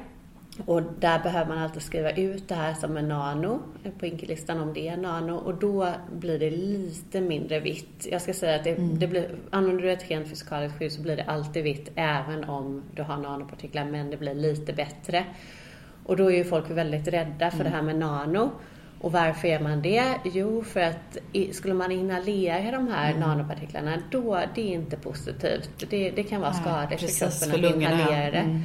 Och 0.66 0.82
där 1.00 1.20
behöver 1.20 1.50
man 1.50 1.58
alltid 1.58 1.82
skriva 1.82 2.12
ut 2.12 2.48
det 2.48 2.56
här 2.56 2.74
som 2.74 2.98
en 2.98 3.08
nano 3.08 3.60
på 4.00 4.06
Inkelistan 4.06 4.60
om 4.60 4.74
det 4.74 4.88
är 4.88 4.98
nano 4.98 5.36
och 5.36 5.56
då 5.56 5.90
blir 6.12 6.40
det 6.40 6.50
lite 6.50 7.22
mindre 7.22 7.60
vitt. 7.60 8.08
Jag 8.12 8.22
ska 8.22 8.34
säga 8.34 8.56
att 8.56 8.64
det, 8.64 8.70
mm. 8.70 9.00
det 9.00 9.08
blir, 9.08 9.30
använder 9.50 9.84
du 9.84 9.92
ett 9.92 10.10
rent 10.10 10.30
fysikaliskt 10.30 10.80
skydd 10.80 10.92
så 10.92 11.02
blir 11.02 11.18
det 11.18 11.24
alltid 11.24 11.64
vitt 11.64 11.92
även 11.96 12.44
om 12.44 12.84
du 12.96 13.04
har 13.04 13.18
nanopartiklar 13.18 13.86
men 13.86 14.10
det 14.10 14.18
blir 14.18 14.34
lite 14.34 14.74
bättre. 14.74 15.26
Och 16.06 16.18
då 16.18 16.32
är 16.32 16.36
ju 16.36 16.44
folk 16.44 16.70
väldigt 16.70 17.08
rädda 17.08 17.52
för 17.52 17.60
mm. 17.60 17.72
det 17.72 17.78
här 17.78 17.82
med 17.82 17.96
nano. 17.96 18.52
Och 19.00 19.12
varför 19.12 19.48
är 19.48 19.60
man 19.60 19.82
det? 19.82 20.18
Jo, 20.24 20.64
för 20.64 20.80
att 20.80 21.18
skulle 21.52 21.74
man 21.74 21.92
inhalera 21.92 22.72
de 22.72 22.88
här 22.88 23.10
mm. 23.10 23.20
nanopartiklarna 23.20 23.98
då, 24.12 24.40
det 24.56 24.62
är 24.62 24.74
inte 24.74 24.98
positivt. 24.98 25.90
Det, 25.90 26.12
det 26.12 26.24
kan 26.24 26.42
vara 26.42 26.54
skadligt 26.54 27.02
för 27.02 27.30
kroppen 27.30 27.66
att 27.66 27.76
inhalera 27.76 28.32
det. 28.32 28.38
Mm. 28.38 28.62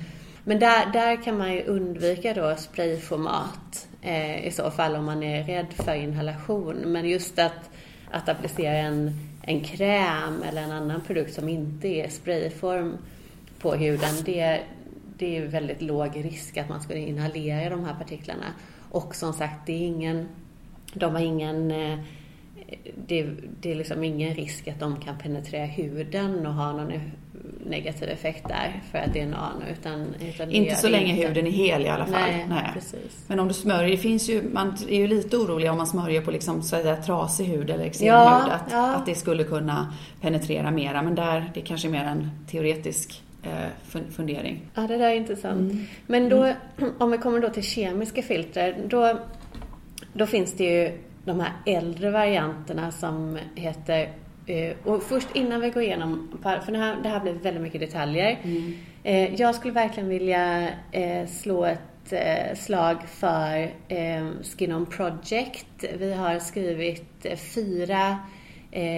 Men 0.48 0.58
där, 0.58 0.92
där 0.92 1.22
kan 1.22 1.38
man 1.38 1.52
ju 1.52 1.62
undvika 1.62 2.34
då 2.34 2.56
sprayformat 2.56 3.88
eh, 4.02 4.46
i 4.46 4.50
så 4.50 4.70
fall 4.70 4.94
om 4.96 5.04
man 5.04 5.22
är 5.22 5.44
rädd 5.44 5.66
för 5.72 5.94
inhalation. 5.94 6.76
Men 6.76 7.08
just 7.08 7.38
att, 7.38 7.70
att 8.10 8.28
applicera 8.28 8.72
en, 8.72 9.12
en 9.42 9.60
kräm 9.60 10.42
eller 10.42 10.62
en 10.62 10.72
annan 10.72 11.00
produkt 11.00 11.34
som 11.34 11.48
inte 11.48 11.88
är 11.88 12.08
sprayform 12.08 12.96
på 13.58 13.74
huden, 13.74 14.14
det, 14.24 14.60
det 15.18 15.36
är 15.36 15.46
väldigt 15.46 15.82
låg 15.82 16.24
risk 16.24 16.56
att 16.56 16.68
man 16.68 16.80
skulle 16.80 17.00
inhalera 17.00 17.70
de 17.70 17.84
här 17.84 17.94
partiklarna. 17.94 18.46
Och 18.90 19.14
som 19.14 19.32
sagt, 19.32 19.66
det 19.66 19.72
är 19.72 19.86
ingen, 19.86 20.28
de 20.94 21.14
har 21.14 21.22
ingen 21.22 21.70
eh, 21.70 21.98
det, 23.06 23.30
det, 23.60 23.70
är 23.70 23.74
liksom 23.74 24.04
ingen 24.04 24.34
risk 24.34 24.68
att 24.68 24.80
de 24.80 25.00
kan 25.00 25.18
penetrera 25.18 25.66
huden 25.66 26.46
och 26.46 26.54
ha 26.54 26.72
någon 26.72 26.92
negativ 27.66 28.08
effekt 28.08 28.48
där 28.48 28.82
för 28.92 28.98
att 28.98 29.12
det 29.12 29.20
är 29.20 29.26
nano. 29.26 29.62
Utan, 29.72 30.14
utan 30.20 30.50
inte 30.50 30.74
så 30.74 30.88
länge 30.88 31.12
inte. 31.14 31.26
huden 31.26 31.46
är 31.46 31.50
hel 31.50 31.82
i 31.82 31.88
alla 31.88 32.04
fall. 32.04 32.20
Nej, 32.20 32.46
Nej. 32.48 32.70
Precis. 32.74 33.24
Men 33.26 33.40
om 33.40 33.48
du 33.48 33.54
smörjer, 33.54 33.90
det 33.90 33.96
finns 33.96 34.28
ju, 34.28 34.42
man 34.52 34.76
är 34.88 34.96
ju 34.96 35.06
lite 35.06 35.36
orolig 35.36 35.70
om 35.70 35.76
man 35.76 35.86
smörjer 35.86 36.20
på 36.20 36.30
liksom 36.30 36.62
så 36.62 36.76
att 36.76 37.06
trasig 37.06 37.44
hud 37.44 37.70
eller 37.70 37.84
eksemhud 37.84 38.14
ja, 38.14 38.50
att, 38.50 38.72
ja. 38.72 38.94
att 38.94 39.06
det 39.06 39.14
skulle 39.14 39.44
kunna 39.44 39.94
penetrera 40.20 40.70
mera. 40.70 41.02
Men 41.02 41.14
där, 41.14 41.50
det 41.54 41.60
kanske 41.60 41.88
är 41.88 41.92
mer 41.92 42.04
en 42.04 42.30
teoretisk 42.50 43.22
eh, 43.42 44.00
fundering. 44.10 44.60
Ja, 44.74 44.82
det 44.82 44.96
där 44.96 45.10
är 45.10 45.14
intressant. 45.14 45.72
Mm. 45.72 45.86
Men 46.06 46.28
då, 46.28 46.42
mm. 46.44 46.56
om 46.98 47.10
vi 47.10 47.18
kommer 47.18 47.40
då 47.40 47.48
till 47.48 47.62
kemiska 47.62 48.22
filter, 48.22 48.76
då, 48.86 49.18
då 50.12 50.26
finns 50.26 50.52
det 50.52 50.64
ju 50.64 50.98
de 51.24 51.40
här 51.40 51.52
äldre 51.66 52.10
varianterna 52.10 52.90
som 52.90 53.38
heter 53.54 54.08
och 54.84 55.02
först 55.02 55.28
innan 55.34 55.60
vi 55.60 55.70
går 55.70 55.82
igenom, 55.82 56.38
för 56.42 56.72
det 56.72 56.78
här, 56.78 56.96
det 57.02 57.08
här 57.08 57.20
blir 57.20 57.32
väldigt 57.32 57.62
mycket 57.62 57.80
detaljer. 57.80 58.38
Mm. 58.42 58.74
Eh, 59.02 59.34
jag 59.34 59.54
skulle 59.54 59.74
verkligen 59.74 60.08
vilja 60.08 60.68
eh, 60.92 61.26
slå 61.26 61.64
ett 61.64 62.12
eh, 62.12 62.56
slag 62.56 62.96
för 63.08 63.62
eh, 63.88 64.26
Skin 64.42 64.72
On 64.72 64.86
Project. 64.86 65.84
Vi 65.98 66.14
har 66.14 66.38
skrivit 66.38 67.26
fyra 67.54 68.18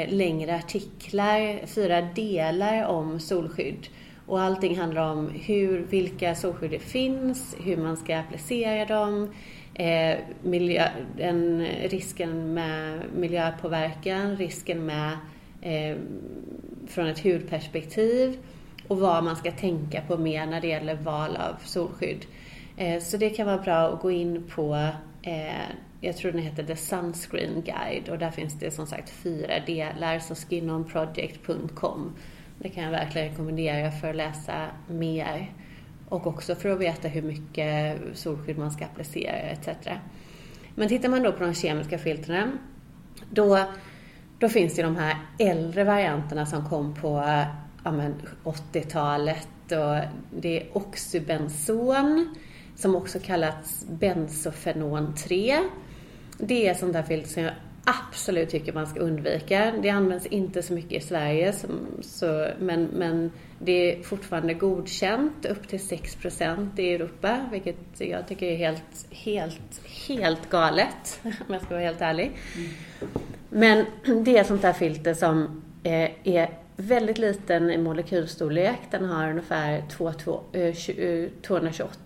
längre 0.09 0.57
artiklar, 0.57 1.67
fyra 1.67 2.01
delar 2.03 2.85
om 2.85 3.21
solskydd. 3.21 3.89
Och 4.27 4.41
allting 4.41 4.79
handlar 4.79 5.13
om 5.13 5.29
hur, 5.29 5.79
vilka 5.79 6.35
solskydd 6.35 6.71
det 6.71 6.79
finns, 6.79 7.57
hur 7.65 7.77
man 7.77 7.97
ska 7.97 8.19
applicera 8.19 8.85
dem, 8.85 9.31
eh, 9.75 10.19
miljö, 10.43 10.89
den, 11.17 11.67
risken 11.83 12.55
med 12.55 13.01
miljöpåverkan, 13.17 14.37
risken 14.37 14.87
med 14.87 15.13
eh, 15.61 15.97
från 16.87 17.07
ett 17.07 17.25
hudperspektiv 17.25 18.39
och 18.89 18.99
vad 18.99 19.25
man 19.25 19.37
ska 19.37 19.53
tänka 19.53 20.01
på 20.01 20.17
mer 20.17 20.47
när 20.47 20.61
det 20.61 20.67
gäller 20.67 20.95
val 20.95 21.37
av 21.37 21.55
solskydd. 21.65 22.27
Eh, 22.77 23.03
så 23.03 23.17
det 23.17 23.31
kan 23.31 23.47
vara 23.47 23.59
bra 23.59 23.79
att 23.79 24.01
gå 24.01 24.11
in 24.11 24.43
på, 24.55 24.89
eh, 25.23 25.71
jag 26.01 26.17
tror 26.17 26.33
den 26.33 26.43
heter 26.43 26.63
The 26.63 26.77
Sunscreen 26.77 27.63
Guide 27.63 28.09
och 28.09 28.19
där 28.19 28.31
finns 28.31 28.59
det 28.59 28.71
som 28.71 28.87
sagt 28.87 29.11
fyra 29.11 29.55
delar, 29.67 30.19
så 30.19 30.35
skinonproject.com. 30.35 32.13
Det 32.59 32.69
kan 32.69 32.85
jag 32.85 32.91
verkligen 32.91 33.29
rekommendera 33.29 33.91
för 33.91 34.11
att 34.11 34.17
läsa 34.17 34.67
mer 34.89 35.53
och 36.09 36.27
också 36.27 36.55
för 36.55 36.69
att 36.69 36.81
veta 36.81 37.09
hur 37.09 37.23
mycket 37.23 37.99
solskydd 38.15 38.59
man 38.59 38.71
ska 38.71 38.85
applicera 38.85 39.37
etc. 39.37 39.69
Men 40.75 40.89
tittar 40.89 41.09
man 41.09 41.23
då 41.23 41.33
på 41.33 41.45
de 41.45 41.55
kemiska 41.55 41.99
filtren, 41.99 42.59
då, 43.31 43.59
då 44.41 44.49
finns 44.49 44.79
ju 44.79 44.83
de 44.83 44.97
här 44.97 45.17
äldre 45.39 45.85
varianterna 45.85 46.47
som 46.47 46.69
kom 46.69 46.95
på 46.95 47.19
eh, 47.19 47.47
ja, 47.85 48.11
80-talet. 48.45 49.49
Och 49.65 50.11
det 50.41 50.61
är 50.61 50.77
oxybenson, 50.77 52.35
som 52.77 52.97
också 52.97 53.19
kallats 53.19 53.87
bensofenon 53.89 55.15
3. 55.15 55.59
Det 56.39 56.69
är 56.69 56.75
sånt 56.75 56.93
där 56.93 57.03
filter 57.03 57.31
som 57.31 57.43
jag 57.43 57.53
absolut 57.85 58.51
tycker 58.51 58.73
man 58.73 58.87
ska 58.87 59.01
undvika. 59.01 59.73
Det 59.83 59.91
används 59.91 60.27
inte 60.27 60.63
så 60.63 60.73
mycket 60.73 60.93
i 60.93 61.07
Sverige, 61.07 61.53
som, 61.53 61.71
så, 62.01 62.49
men, 62.59 62.85
men 62.85 63.33
det 63.59 63.73
är 63.73 64.03
fortfarande 64.03 64.55
godkänt 64.55 65.47
upp 65.47 65.69
till 65.69 65.79
6% 65.79 66.81
i 66.81 66.95
Europa, 66.95 67.49
vilket 67.53 68.01
jag 68.01 68.29
tycker 68.29 68.47
är 68.47 68.57
helt, 68.57 69.07
helt, 69.11 69.81
helt 70.07 70.51
galet, 70.51 71.21
om 71.23 71.55
jag 71.55 71.63
ska 71.63 71.75
vara 71.75 71.85
helt 71.85 72.01
ärlig. 72.01 72.33
Mm. 72.57 72.71
Men 73.51 73.87
det 74.25 74.39
är 74.39 74.45
sånt 74.45 74.63
där 74.63 74.73
filter 74.73 75.15
som 75.15 75.63
eh, 75.83 76.11
är 76.25 76.59
väldigt 76.77 77.19
liten 77.19 77.71
i 77.71 77.79
molekylstorlek. 77.79 78.79
Den 78.91 79.05
har 79.05 79.31
ungefär 79.31 79.83
228, 79.89 80.45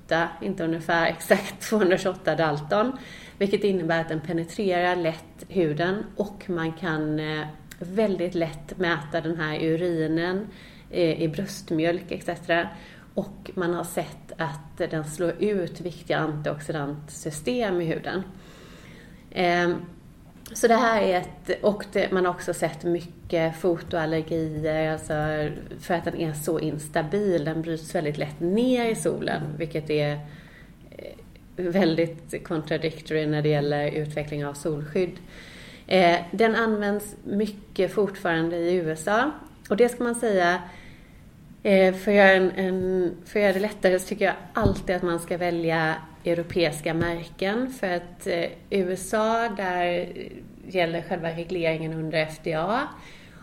eh, 0.08 0.22
eh, 0.22 0.28
inte 0.40 0.64
ungefär 0.64 1.06
exakt 1.06 1.60
228 1.70 2.34
Dalton. 2.34 2.92
Vilket 3.38 3.64
innebär 3.64 4.00
att 4.00 4.08
den 4.08 4.20
penetrerar 4.20 4.96
lätt 4.96 5.44
huden 5.48 6.04
och 6.16 6.44
man 6.50 6.72
kan 6.72 7.20
väldigt 7.78 8.34
lätt 8.34 8.78
mäta 8.78 9.20
den 9.20 9.36
här 9.36 9.62
urinen, 9.62 10.46
i 10.90 11.28
bröstmjölk 11.28 12.12
etc. 12.12 12.28
Och 13.14 13.50
man 13.54 13.74
har 13.74 13.84
sett 13.84 14.32
att 14.38 14.90
den 14.90 15.04
slår 15.04 15.42
ut 15.42 15.80
viktiga 15.80 16.18
antioxidantsystem 16.18 17.80
i 17.80 17.84
huden. 17.84 18.22
Ehm, 19.30 19.74
så 20.52 20.68
det 20.68 20.74
här 20.74 21.02
är 21.02 21.18
ett, 21.18 21.62
och 21.62 21.84
det, 21.92 22.12
man 22.12 22.24
har 22.24 22.32
också 22.32 22.54
sett 22.54 22.84
mycket 22.84 23.56
fotoallergier, 23.56 24.92
alltså 24.92 25.14
för 25.80 25.94
att 25.94 26.04
den 26.04 26.16
är 26.16 26.32
så 26.32 26.58
instabil. 26.58 27.44
Den 27.44 27.62
bryts 27.62 27.94
väldigt 27.94 28.18
lätt 28.18 28.40
ner 28.40 28.90
i 28.90 28.94
solen, 28.94 29.42
vilket 29.58 29.90
är 29.90 30.12
eh, 30.90 31.14
väldigt 31.56 32.44
contradictory 32.46 33.26
när 33.26 33.42
det 33.42 33.48
gäller 33.48 33.90
utveckling 33.90 34.46
av 34.46 34.54
solskydd. 34.54 35.18
Eh, 35.86 36.16
den 36.30 36.54
används 36.54 37.16
mycket 37.24 37.92
fortfarande 37.92 38.56
i 38.56 38.74
USA 38.74 39.30
och 39.68 39.76
det 39.76 39.88
ska 39.88 40.04
man 40.04 40.14
säga 40.14 40.62
eh, 41.62 41.94
för 41.94 42.10
att, 42.10 42.16
göra 42.16 42.30
en, 42.30 42.50
en, 42.50 43.12
för 43.24 43.38
att 43.38 43.42
göra 43.42 43.52
det 43.52 43.60
lättare 43.60 43.98
så 43.98 44.08
tycker 44.08 44.24
jag 44.24 44.34
alltid 44.52 44.96
att 44.96 45.02
man 45.02 45.20
ska 45.20 45.36
välja 45.36 45.94
europeiska 46.24 46.94
märken 46.94 47.70
för 47.70 47.90
att 47.90 48.26
eh, 48.26 48.44
USA 48.70 49.48
där 49.48 50.08
gäller 50.66 51.02
själva 51.02 51.28
regleringen 51.28 51.92
under 51.92 52.26
FDA 52.26 52.88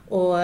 och 0.10 0.38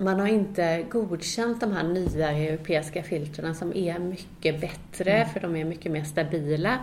man 0.00 0.20
har 0.20 0.26
inte 0.26 0.86
godkänt 0.90 1.60
de 1.60 1.72
här 1.72 1.82
nya 1.82 2.30
europeiska 2.30 3.02
filtrerna 3.02 3.54
som 3.54 3.76
är 3.76 3.98
mycket 3.98 4.60
bättre 4.60 5.12
mm. 5.12 5.28
för 5.28 5.40
de 5.40 5.56
är 5.56 5.64
mycket 5.64 5.92
mer 5.92 6.04
stabila. 6.04 6.78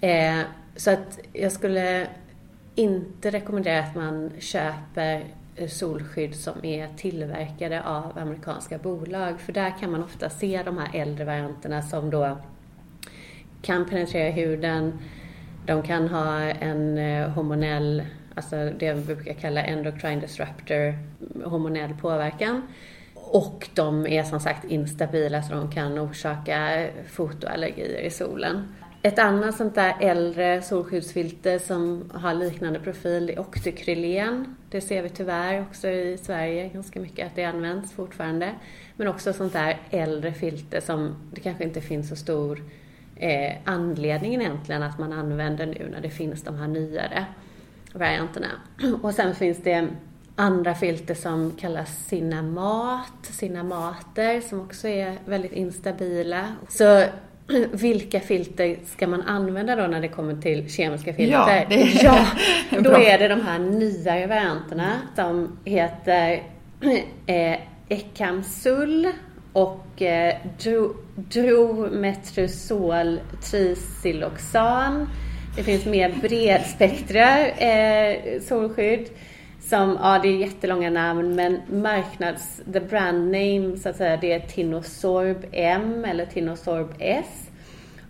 Eh, 0.00 0.40
så 0.76 0.90
att 0.90 1.20
jag 1.32 1.52
skulle 1.52 2.06
inte 2.74 3.30
rekommendera 3.30 3.84
att 3.84 3.94
man 3.94 4.30
köper 4.38 5.24
solskydd 5.68 6.34
som 6.34 6.64
är 6.64 6.88
tillverkade 6.96 7.82
av 7.82 8.18
amerikanska 8.18 8.78
bolag 8.78 9.40
för 9.40 9.52
där 9.52 9.78
kan 9.80 9.90
man 9.90 10.04
ofta 10.04 10.30
se 10.30 10.62
de 10.62 10.78
här 10.78 10.90
äldre 10.94 11.24
varianterna 11.24 11.82
som 11.82 12.10
då 12.10 12.38
kan 13.62 13.86
penetrera 13.86 14.30
huden. 14.30 14.98
De 15.66 15.82
kan 15.82 16.08
ha 16.08 16.40
en 16.40 16.98
eh, 16.98 17.28
hormonell, 17.28 18.02
alltså 18.34 18.70
det 18.78 18.92
vi 18.92 19.00
brukar 19.00 19.34
kalla 19.34 19.64
endocrine 19.64 20.20
disruptor, 20.20 20.98
hormonell 21.44 21.94
påverkan. 21.94 22.62
Och 23.14 23.68
de 23.74 24.06
är 24.06 24.22
som 24.22 24.40
sagt 24.40 24.64
instabila 24.64 25.42
så 25.42 25.54
de 25.54 25.70
kan 25.70 25.98
orsaka 25.98 26.86
fotoallergier 27.08 28.00
i 28.00 28.10
solen. 28.10 28.74
Ett 29.02 29.18
annat 29.18 29.56
sånt 29.56 29.74
där 29.74 29.96
äldre 30.00 30.62
solskyddsfilter 30.62 31.58
som 31.58 32.10
har 32.14 32.34
liknande 32.34 32.80
profil 32.80 33.30
är 33.30 33.38
oxykrylen. 33.38 34.56
Det 34.70 34.80
ser 34.80 35.02
vi 35.02 35.08
tyvärr 35.08 35.60
också 35.60 35.88
i 35.88 36.18
Sverige 36.18 36.68
ganska 36.68 37.00
mycket 37.00 37.26
att 37.26 37.36
det 37.36 37.44
används 37.44 37.92
fortfarande. 37.92 38.54
Men 38.96 39.08
också 39.08 39.32
sånt 39.32 39.52
där 39.52 39.78
äldre 39.90 40.32
filter 40.32 40.80
som 40.80 41.16
det 41.32 41.40
kanske 41.40 41.64
inte 41.64 41.80
finns 41.80 42.08
så 42.08 42.16
stor 42.16 42.62
eh, 43.18 43.52
anledningen 43.64 44.40
egentligen 44.40 44.82
att 44.82 44.98
man 44.98 45.12
använder 45.12 45.66
nu 45.66 45.88
när 45.92 46.00
det 46.00 46.10
finns 46.10 46.42
de 46.42 46.56
här 46.56 46.68
nyare 46.68 47.26
varianterna. 47.92 48.48
Och 49.02 49.14
sen 49.14 49.34
finns 49.34 49.58
det 49.62 49.88
andra 50.36 50.74
filter 50.74 51.14
som 51.14 51.50
kallas 51.50 52.06
Cinemat, 52.06 53.12
Cinamater, 53.22 54.40
som 54.40 54.60
också 54.60 54.88
är 54.88 55.18
väldigt 55.24 55.52
instabila. 55.52 56.44
Så 56.68 57.04
vilka 57.72 58.20
filter 58.20 58.76
ska 58.86 59.06
man 59.06 59.22
använda 59.22 59.76
då 59.76 59.86
när 59.86 60.00
det 60.00 60.08
kommer 60.08 60.42
till 60.42 60.70
kemiska 60.70 61.14
filter? 61.14 61.32
Ja, 61.32 61.64
det 61.68 61.82
är, 61.82 62.04
ja 62.04 62.26
då 62.80 62.90
är 62.90 63.18
det 63.18 63.28
de 63.28 63.40
här 63.40 63.58
nyare 63.58 64.26
varianterna 64.26 64.92
som 65.16 65.58
heter 65.64 66.42
eh, 67.26 67.58
Ekamsul 67.88 69.12
och 69.52 70.02
eh, 70.02 70.36
drometrosol 71.14 73.20
trisiloxan. 73.42 75.08
Det 75.56 75.62
finns 75.62 75.86
mer 75.86 76.14
bredspektra 76.22 77.48
eh, 77.48 78.40
solskydd. 78.40 79.08
Som, 79.60 79.98
ja 80.02 80.18
det 80.22 80.28
är 80.28 80.36
jättelånga 80.36 80.90
namn 80.90 81.34
men 81.34 81.60
marknads, 81.82 82.62
the 82.72 82.80
brand 82.80 83.24
name 83.24 83.76
så 83.76 83.88
att 83.88 83.96
säga 83.96 84.16
det 84.16 84.32
är 84.32 84.40
Tinosorb 84.40 85.46
M 85.52 86.04
eller 86.04 86.26
Tinosorb 86.26 86.94
S. 86.98 87.50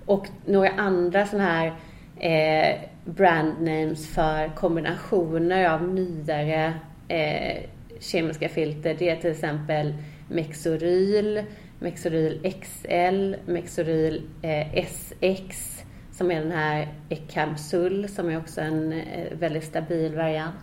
Och 0.07 0.27
några 0.47 0.71
andra 0.71 1.27
sådana 1.27 1.49
här 1.49 1.73
eh, 2.21 2.77
brand 3.05 3.55
names 3.61 4.09
för 4.09 4.57
kombinationer 4.57 5.69
av 5.69 5.89
nyare 5.89 6.75
eh, 7.09 7.63
kemiska 8.01 8.49
filter. 8.49 8.97
Det 8.99 9.11
är 9.11 9.17
till 9.17 9.31
exempel 9.31 9.95
Mexoryl, 10.29 11.45
Mexoryl 11.79 12.55
XL, 12.61 13.35
Mexoryl 13.47 14.23
eh, 14.43 14.85
SX 14.85 15.79
som 16.19 16.31
är 16.31 16.41
den 16.41 16.53
här 16.53 16.89
Ecamsul 17.09 18.09
som 18.09 18.29
är 18.29 18.39
också 18.39 18.61
en 18.61 18.93
eh, 18.93 19.39
väldigt 19.39 19.65
stabil 19.65 20.15
variant. 20.15 20.57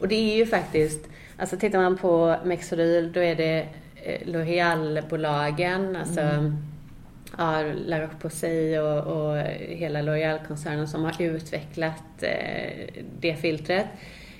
Och 0.00 0.08
det 0.08 0.14
är 0.14 0.36
ju 0.36 0.46
faktiskt, 0.46 1.08
alltså 1.38 1.56
tittar 1.56 1.78
man 1.78 1.96
på 1.96 2.36
Mexoryl 2.44 3.12
då 3.12 3.20
är 3.20 3.34
det 3.34 3.68
eh, 3.94 4.26
L'Oreal-bolagen, 4.26 5.96
alltså 5.96 6.20
mm. 6.20 6.56
ja, 7.38 7.62
La 7.86 8.00
Roche-Posay 8.00 8.78
och, 8.78 9.16
och 9.16 9.36
hela 9.58 10.02
L'Oreal-koncernen 10.02 10.86
som 10.86 11.04
har 11.04 11.22
utvecklat 11.22 12.22
eh, 12.22 12.88
det 13.20 13.36
filtret. 13.36 13.86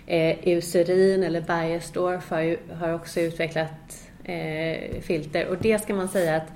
Eh, 0.07 0.49
Eucerin 0.49 1.23
eller 1.23 1.41
Beiersdorf 1.41 2.31
har, 2.31 2.75
har 2.75 2.95
också 2.95 3.21
utvecklat 3.21 4.06
eh, 4.27 5.01
filter. 5.01 5.47
Och 5.47 5.57
det 5.57 5.79
ska 5.79 5.95
man 5.95 6.09
säga 6.09 6.37
att 6.37 6.53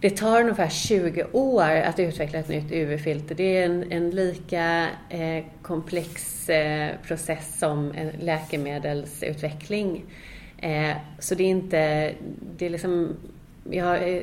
det 0.00 0.10
tar 0.10 0.40
ungefär 0.40 0.68
20 0.68 1.24
år 1.32 1.70
att 1.70 1.98
utveckla 1.98 2.38
ett 2.38 2.48
nytt 2.48 2.72
UV-filter. 2.72 3.34
Det 3.34 3.56
är 3.56 3.64
en, 3.64 3.92
en 3.92 4.10
lika 4.10 4.86
eh, 5.08 5.44
komplex 5.62 6.48
eh, 6.48 6.90
process 7.06 7.58
som 7.58 7.92
en 7.96 8.10
läkemedelsutveckling. 8.20 10.04
Eh, 10.58 10.96
så 11.18 11.34
det 11.34 11.44
är 11.44 11.48
inte, 11.48 12.12
det 12.56 12.66
är 12.66 12.70
liksom 12.70 13.16
jag 13.70 13.84
har 13.84 13.96
eh, 13.96 14.22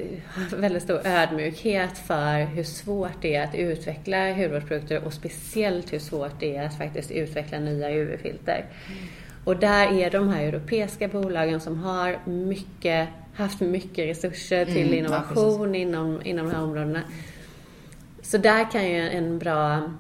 väldigt 0.58 0.84
stor 0.84 1.08
ödmjukhet 1.08 1.98
för 1.98 2.46
hur 2.46 2.64
svårt 2.64 3.22
det 3.22 3.36
är 3.36 3.44
att 3.44 3.56
utveckla 3.56 4.34
hudvårdsprodukter 4.34 5.04
och 5.04 5.14
speciellt 5.14 5.94
hur 5.94 6.00
svårt 6.00 6.40
det 6.40 6.56
är 6.56 6.66
att 6.66 6.78
faktiskt 6.78 7.12
utveckla 7.12 7.60
nya 7.60 7.90
UV-filter. 7.90 8.66
Mm. 8.88 9.08
Och 9.48 9.58
där 9.58 10.00
är 10.00 10.10
de 10.10 10.30
här 10.30 10.44
europeiska 10.44 11.08
bolagen 11.08 11.60
som 11.60 11.78
har 11.78 12.20
mycket, 12.26 13.10
haft 13.34 13.60
mycket 13.60 14.08
resurser 14.08 14.66
till 14.66 14.88
mm, 14.88 14.94
innovation 14.94 15.74
ja, 15.74 15.80
inom, 15.80 16.22
inom 16.24 16.46
de 16.46 16.56
här 16.56 16.64
områdena. 16.64 17.02
Så 18.22 18.38
där 18.38 18.72
kan 18.72 18.86
ju 18.86 19.10
en 19.10 19.40
bra, 19.40 19.92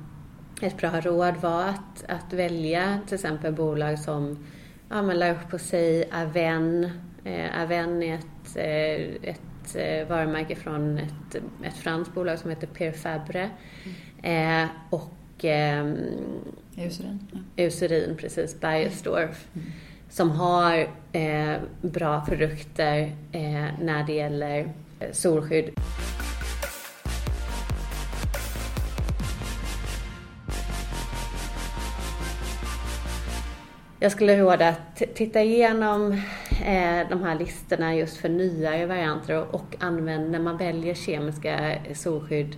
ett 0.62 0.78
bra 0.78 1.02
råd 1.02 1.36
vara 1.36 1.66
att, 1.66 2.04
att 2.08 2.34
välja 2.34 3.00
till 3.06 3.16
exempel 3.16 3.54
bolag 3.54 4.00
som 4.00 4.45
ja, 4.89 5.02
La 5.02 5.34
Roche-Posay, 5.34 6.04
Aven. 6.12 6.89
Eh, 7.24 7.62
Aven 7.64 8.04
är 8.04 8.16
ett, 8.16 8.56
eh, 8.56 9.30
ett 9.30 9.76
eh, 9.76 10.08
varumärke 10.08 10.56
från 10.56 10.98
ett, 10.98 11.36
ett 11.64 11.78
franskt 11.78 12.14
bolag 12.14 12.39
som 12.39 12.50
heter 12.50 12.68
Pierre 12.68 12.93
Fabre. 12.93 13.50
Mm. 14.24 14.64
Eh, 14.64 14.70
och 14.89 15.14
eh, 15.46 15.86
Eucerin. 16.78 17.20
Ja. 17.32 17.64
Eucerin, 17.64 18.18
precis. 18.18 18.60
Beiersdorf. 18.60 19.48
Mm. 19.56 19.68
Som 20.10 20.32
har 20.32 20.88
eh, 21.12 21.56
bra 21.82 22.26
produkter 22.26 23.12
eh, 23.32 23.68
när 23.82 24.04
det 24.08 24.14
gäller 24.14 24.74
eh, 25.00 25.12
solskydd. 25.12 25.70
Jag 34.00 34.12
skulle 34.12 34.38
råda 34.38 34.68
att 34.68 35.02
titta 35.16 35.42
igenom 35.42 36.12
eh, 36.66 37.10
de 37.10 37.24
här 37.24 37.40
listorna 37.40 37.96
just 37.96 38.18
för 38.18 38.30
nyare 38.30 38.86
varianter 38.86 39.38
och, 39.38 39.56
och 39.56 39.76
använd, 39.80 40.32
när 40.32 40.40
man 40.40 40.58
väljer 40.58 40.94
kemiska 40.94 41.76
solskydd 41.94 42.56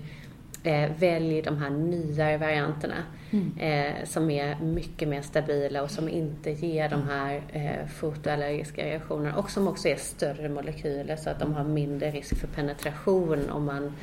eh, 0.64 0.92
välj 1.00 1.42
de 1.42 1.58
här 1.58 1.70
nyare 1.70 2.38
varianterna 2.38 3.04
mm. 3.32 3.58
eh, 3.58 4.06
som 4.06 4.30
är 4.30 4.60
mycket 4.60 5.08
mer 5.08 5.22
stabila 5.22 5.84
och 5.84 5.92
som 5.92 6.10
inte 6.10 6.52
ger 6.52 6.90
de 6.90 7.04
här 7.04 7.42
eh, 7.54 7.88
fotoallergiska 7.88 8.86
reaktionerna 8.86 9.36
och 9.36 9.50
som 9.50 9.68
också 9.68 9.88
är 9.88 9.96
större 9.96 10.50
molekyler 10.50 11.16
så 11.16 11.30
att 11.30 11.40
de 11.40 11.54
har 11.54 11.64
mindre 11.64 12.12
risk 12.12 12.36
för 12.36 12.48
penetration 12.48 13.50
om 13.50 13.66
man 13.66 13.96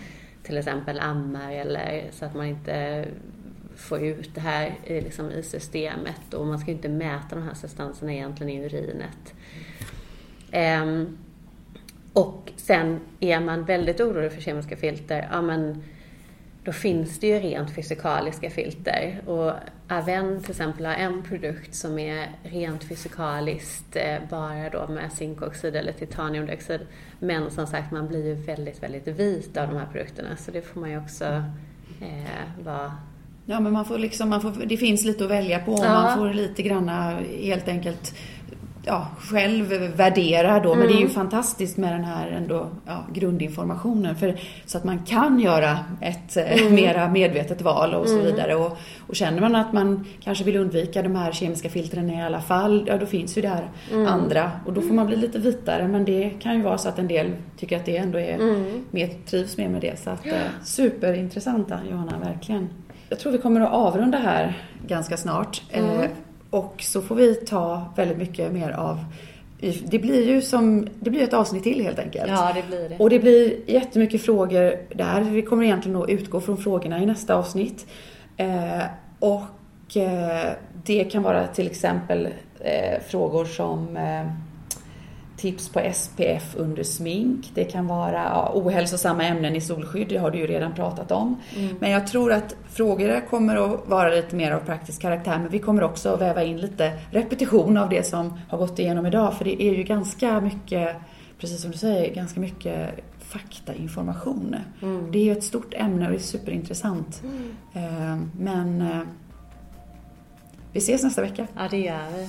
till 0.43 0.59
exempel 0.59 1.01
ammar 1.01 1.53
eller 1.53 2.05
så 2.11 2.25
att 2.25 2.35
man 2.35 2.47
inte 2.47 3.05
får 3.77 4.05
ut 4.05 4.35
det 4.35 4.41
här 4.41 4.75
i, 4.85 5.01
liksom, 5.01 5.31
i 5.31 5.43
systemet 5.43 6.35
och 6.35 6.47
man 6.47 6.59
ska 6.59 6.71
inte 6.71 6.89
mäta 6.89 7.37
de 7.37 7.43
här 7.43 7.55
substanserna 7.55 8.13
egentligen 8.13 8.53
i 8.53 8.65
urinet. 8.65 9.35
Um, 10.83 11.19
och 12.13 12.53
sen 12.57 13.01
är 13.21 13.41
man 13.41 13.65
väldigt 13.65 14.01
orolig 14.01 14.33
för 14.33 14.41
kemiska 14.41 14.77
filter, 14.77 15.29
ja 15.33 15.43
men 15.43 15.83
då 16.67 16.73
finns 16.73 17.19
det 17.19 17.27
ju 17.27 17.39
rent 17.39 17.75
fysikaliska 17.75 18.51
filter. 18.51 19.21
Och 19.27 19.53
Aven 19.89 20.41
till 20.43 20.51
exempel 20.51 20.87
har 20.87 20.95
en 20.95 21.23
produkt 21.23 21.75
som 21.75 21.99
är 21.99 22.29
rent 22.43 22.85
fysikaliskt 22.85 23.97
eh, 23.97 24.19
bara 24.31 24.71
då 24.71 24.89
med 24.89 25.13
zinkoxid 25.13 25.77
eller 25.77 25.93
titaniumdioxid. 25.93 26.81
Men 27.19 27.51
som 27.51 27.67
sagt, 27.67 27.93
man 27.93 28.09
blir 28.09 28.27
ju 28.27 28.35
väldigt, 28.35 28.83
väldigt 28.83 29.09
vit 29.09 29.57
av 29.57 29.69
de 29.69 29.77
här 29.77 29.87
produkterna. 29.93 30.37
Så 30.37 30.51
det 30.51 30.63
får 30.63 30.81
man 30.81 30.91
ju 30.91 30.99
också 30.99 31.25
eh, 32.01 32.65
vara 32.65 32.93
Ja, 33.49 33.61
men 33.61 33.73
man 33.73 33.85
får 33.85 33.99
liksom, 33.99 34.29
man 34.29 34.41
får, 34.41 34.67
det 34.67 34.77
finns 34.77 35.05
lite 35.05 35.25
att 35.25 35.31
välja 35.31 35.59
på. 35.59 35.73
Ja. 35.73 35.93
Man 35.93 36.19
får 36.19 36.35
lite 36.35 36.63
granna 36.63 37.19
helt 37.43 37.69
enkelt 37.69 38.15
ja, 38.87 39.07
själv 39.19 39.67
värdera 39.97 40.61
då. 40.61 40.73
Mm. 40.73 40.79
Men 40.79 40.89
det 40.89 40.95
är 40.95 40.99
ju 40.99 41.03
mm. 41.03 41.15
fantastiskt 41.15 41.77
med 41.77 41.93
den 41.93 42.05
här 42.05 42.29
ändå, 42.29 42.69
ja, 42.87 43.05
grundinformationen. 43.13 44.17
För, 44.17 44.41
så 44.67 44.79
att 44.79 44.85
man 44.85 44.99
kan 44.99 45.41
göra 45.41 45.79
ett 46.01 46.37
eh, 46.37 46.63
mm. 46.63 46.75
mera 46.75 47.09
medvetet 47.09 47.63
val 47.63 47.95
och 47.95 48.09
så 48.09 48.15
mm. 48.15 48.27
vidare. 48.27 48.55
Och, 48.55 48.79
och, 49.07 49.17
känner 49.17 49.41
man 49.41 49.55
att 49.55 49.73
man 49.73 50.05
kanske 50.21 50.45
vill 50.45 50.57
undvika 50.57 51.03
de 51.03 51.17
här 51.17 51.33
kemiska 51.33 51.69
filtren 51.69 52.11
i 52.11 52.23
alla 52.23 52.41
fall, 52.41 52.85
ja 52.89 52.97
då 52.99 53.07
finns 53.07 53.39
ju 53.39 53.43
det 53.43 53.49
här 53.49 53.69
mm. 53.93 54.07
andra. 54.07 54.51
Och 54.67 54.73
då 54.73 54.81
får 54.81 54.95
man 54.95 55.07
bli 55.07 55.17
lite 55.17 55.39
vitare. 55.39 55.89
Men 55.89 56.05
det 56.05 56.31
kan 56.41 56.57
ju 56.57 56.63
vara 56.63 56.79
så 56.79 56.89
att 56.89 56.99
en 56.99 57.09
del 57.09 57.33
tycker 57.59 57.77
att 57.77 57.85
det 57.85 57.97
ändå 57.97 58.19
är, 58.19 58.39
mer, 58.91 59.11
trivs 59.27 59.57
mer 59.57 59.69
med 59.69 59.81
det. 59.81 59.99
Så 59.99 60.11
att. 60.11 60.27
Eh, 60.27 60.33
superintressanta 60.65 61.79
Johanna, 61.91 62.19
verkligen. 62.25 62.69
Jag 63.09 63.19
tror 63.19 63.33
vi 63.33 63.39
kommer 63.39 63.61
att 63.61 63.73
avrunda 63.73 64.19
här 64.19 64.59
ganska 64.87 65.17
snart. 65.17 65.63
Mm. 65.73 66.09
Och 66.51 66.75
så 66.79 67.03
får 67.03 67.15
vi 67.15 67.35
ta 67.35 67.93
väldigt 67.97 68.19
mycket 68.19 68.53
mer 68.53 68.71
av 68.71 68.99
det 69.85 69.99
blir 69.99 70.29
ju 70.29 70.43
som, 70.43 70.89
det 71.01 71.11
blir 71.11 71.23
ett 71.23 71.35
avsnitt 71.35 71.63
till 71.63 71.83
helt 71.83 71.99
enkelt. 71.99 72.29
Ja, 72.29 72.53
det 72.55 72.67
blir 72.67 72.89
det. 72.89 72.97
Och 72.99 73.11
det 73.11 73.19
blir 73.19 73.71
jättemycket 73.71 74.23
frågor 74.23 74.97
där. 74.97 75.21
Vi 75.21 75.43
kommer 75.43 75.65
egentligen 75.65 76.03
att 76.03 76.09
utgå 76.09 76.41
från 76.41 76.57
frågorna 76.57 77.03
i 77.03 77.07
nästa 77.07 77.35
avsnitt. 77.35 77.87
Eh, 78.37 78.83
och 79.19 79.97
eh, 79.97 80.53
det 80.85 81.05
kan 81.05 81.23
vara 81.23 81.47
till 81.47 81.67
exempel 81.67 82.29
eh, 82.61 83.01
frågor 83.09 83.45
som 83.45 83.97
eh, 83.97 84.27
tips 85.47 85.69
på 85.69 85.93
SPF 85.95 86.57
under 86.57 86.83
smink. 86.83 87.51
Det 87.55 87.65
kan 87.65 87.87
vara 87.87 88.25
ja, 88.25 88.51
ohälsosamma 88.55 89.25
ämnen 89.25 89.57
i 89.57 89.61
solskydd, 89.61 90.09
det 90.09 90.17
har 90.17 90.31
du 90.31 90.39
ju 90.39 90.47
redan 90.47 90.75
pratat 90.75 91.11
om. 91.11 91.37
Mm. 91.57 91.77
Men 91.81 91.91
jag 91.91 92.07
tror 92.07 92.33
att 92.33 92.57
frågorna 92.71 93.21
kommer 93.21 93.57
att 93.57 93.89
vara 93.89 94.09
lite 94.09 94.37
mer 94.37 94.53
av 94.53 94.61
praktisk 94.61 95.03
karaktär 95.03 95.39
men 95.39 95.49
vi 95.49 95.59
kommer 95.59 95.83
också 95.83 96.09
att 96.09 96.21
väva 96.21 96.43
in 96.43 96.57
lite 96.57 96.93
repetition 97.11 97.77
av 97.77 97.89
det 97.89 98.07
som 98.07 98.39
har 98.49 98.59
gått 98.59 98.79
igenom 98.79 99.07
idag 99.07 99.35
för 99.35 99.45
det 99.45 99.63
är 99.63 99.75
ju 99.75 99.83
ganska 99.83 100.41
mycket, 100.41 100.97
precis 101.41 101.63
som 101.63 101.71
du 101.71 101.79
säger, 101.79 102.15
ganska 102.15 102.41
mycket 102.41 102.91
faktainformation. 103.21 104.57
Mm. 104.83 105.13
Det 105.13 105.19
är 105.19 105.25
ju 105.25 105.33
ett 105.33 105.45
stort 105.45 105.75
ämne 105.75 106.05
och 106.07 106.13
det 106.13 106.19
är 106.19 106.21
superintressant. 106.21 107.23
Mm. 107.25 107.55
Eh, 107.73 108.27
men 108.39 108.81
eh, 108.81 109.01
vi 110.73 110.79
ses 110.79 111.03
nästa 111.03 111.23
vecka. 111.23 111.47
Ja, 111.57 111.69
det 111.71 111.79
gör 111.79 112.11
vi. 112.17 112.29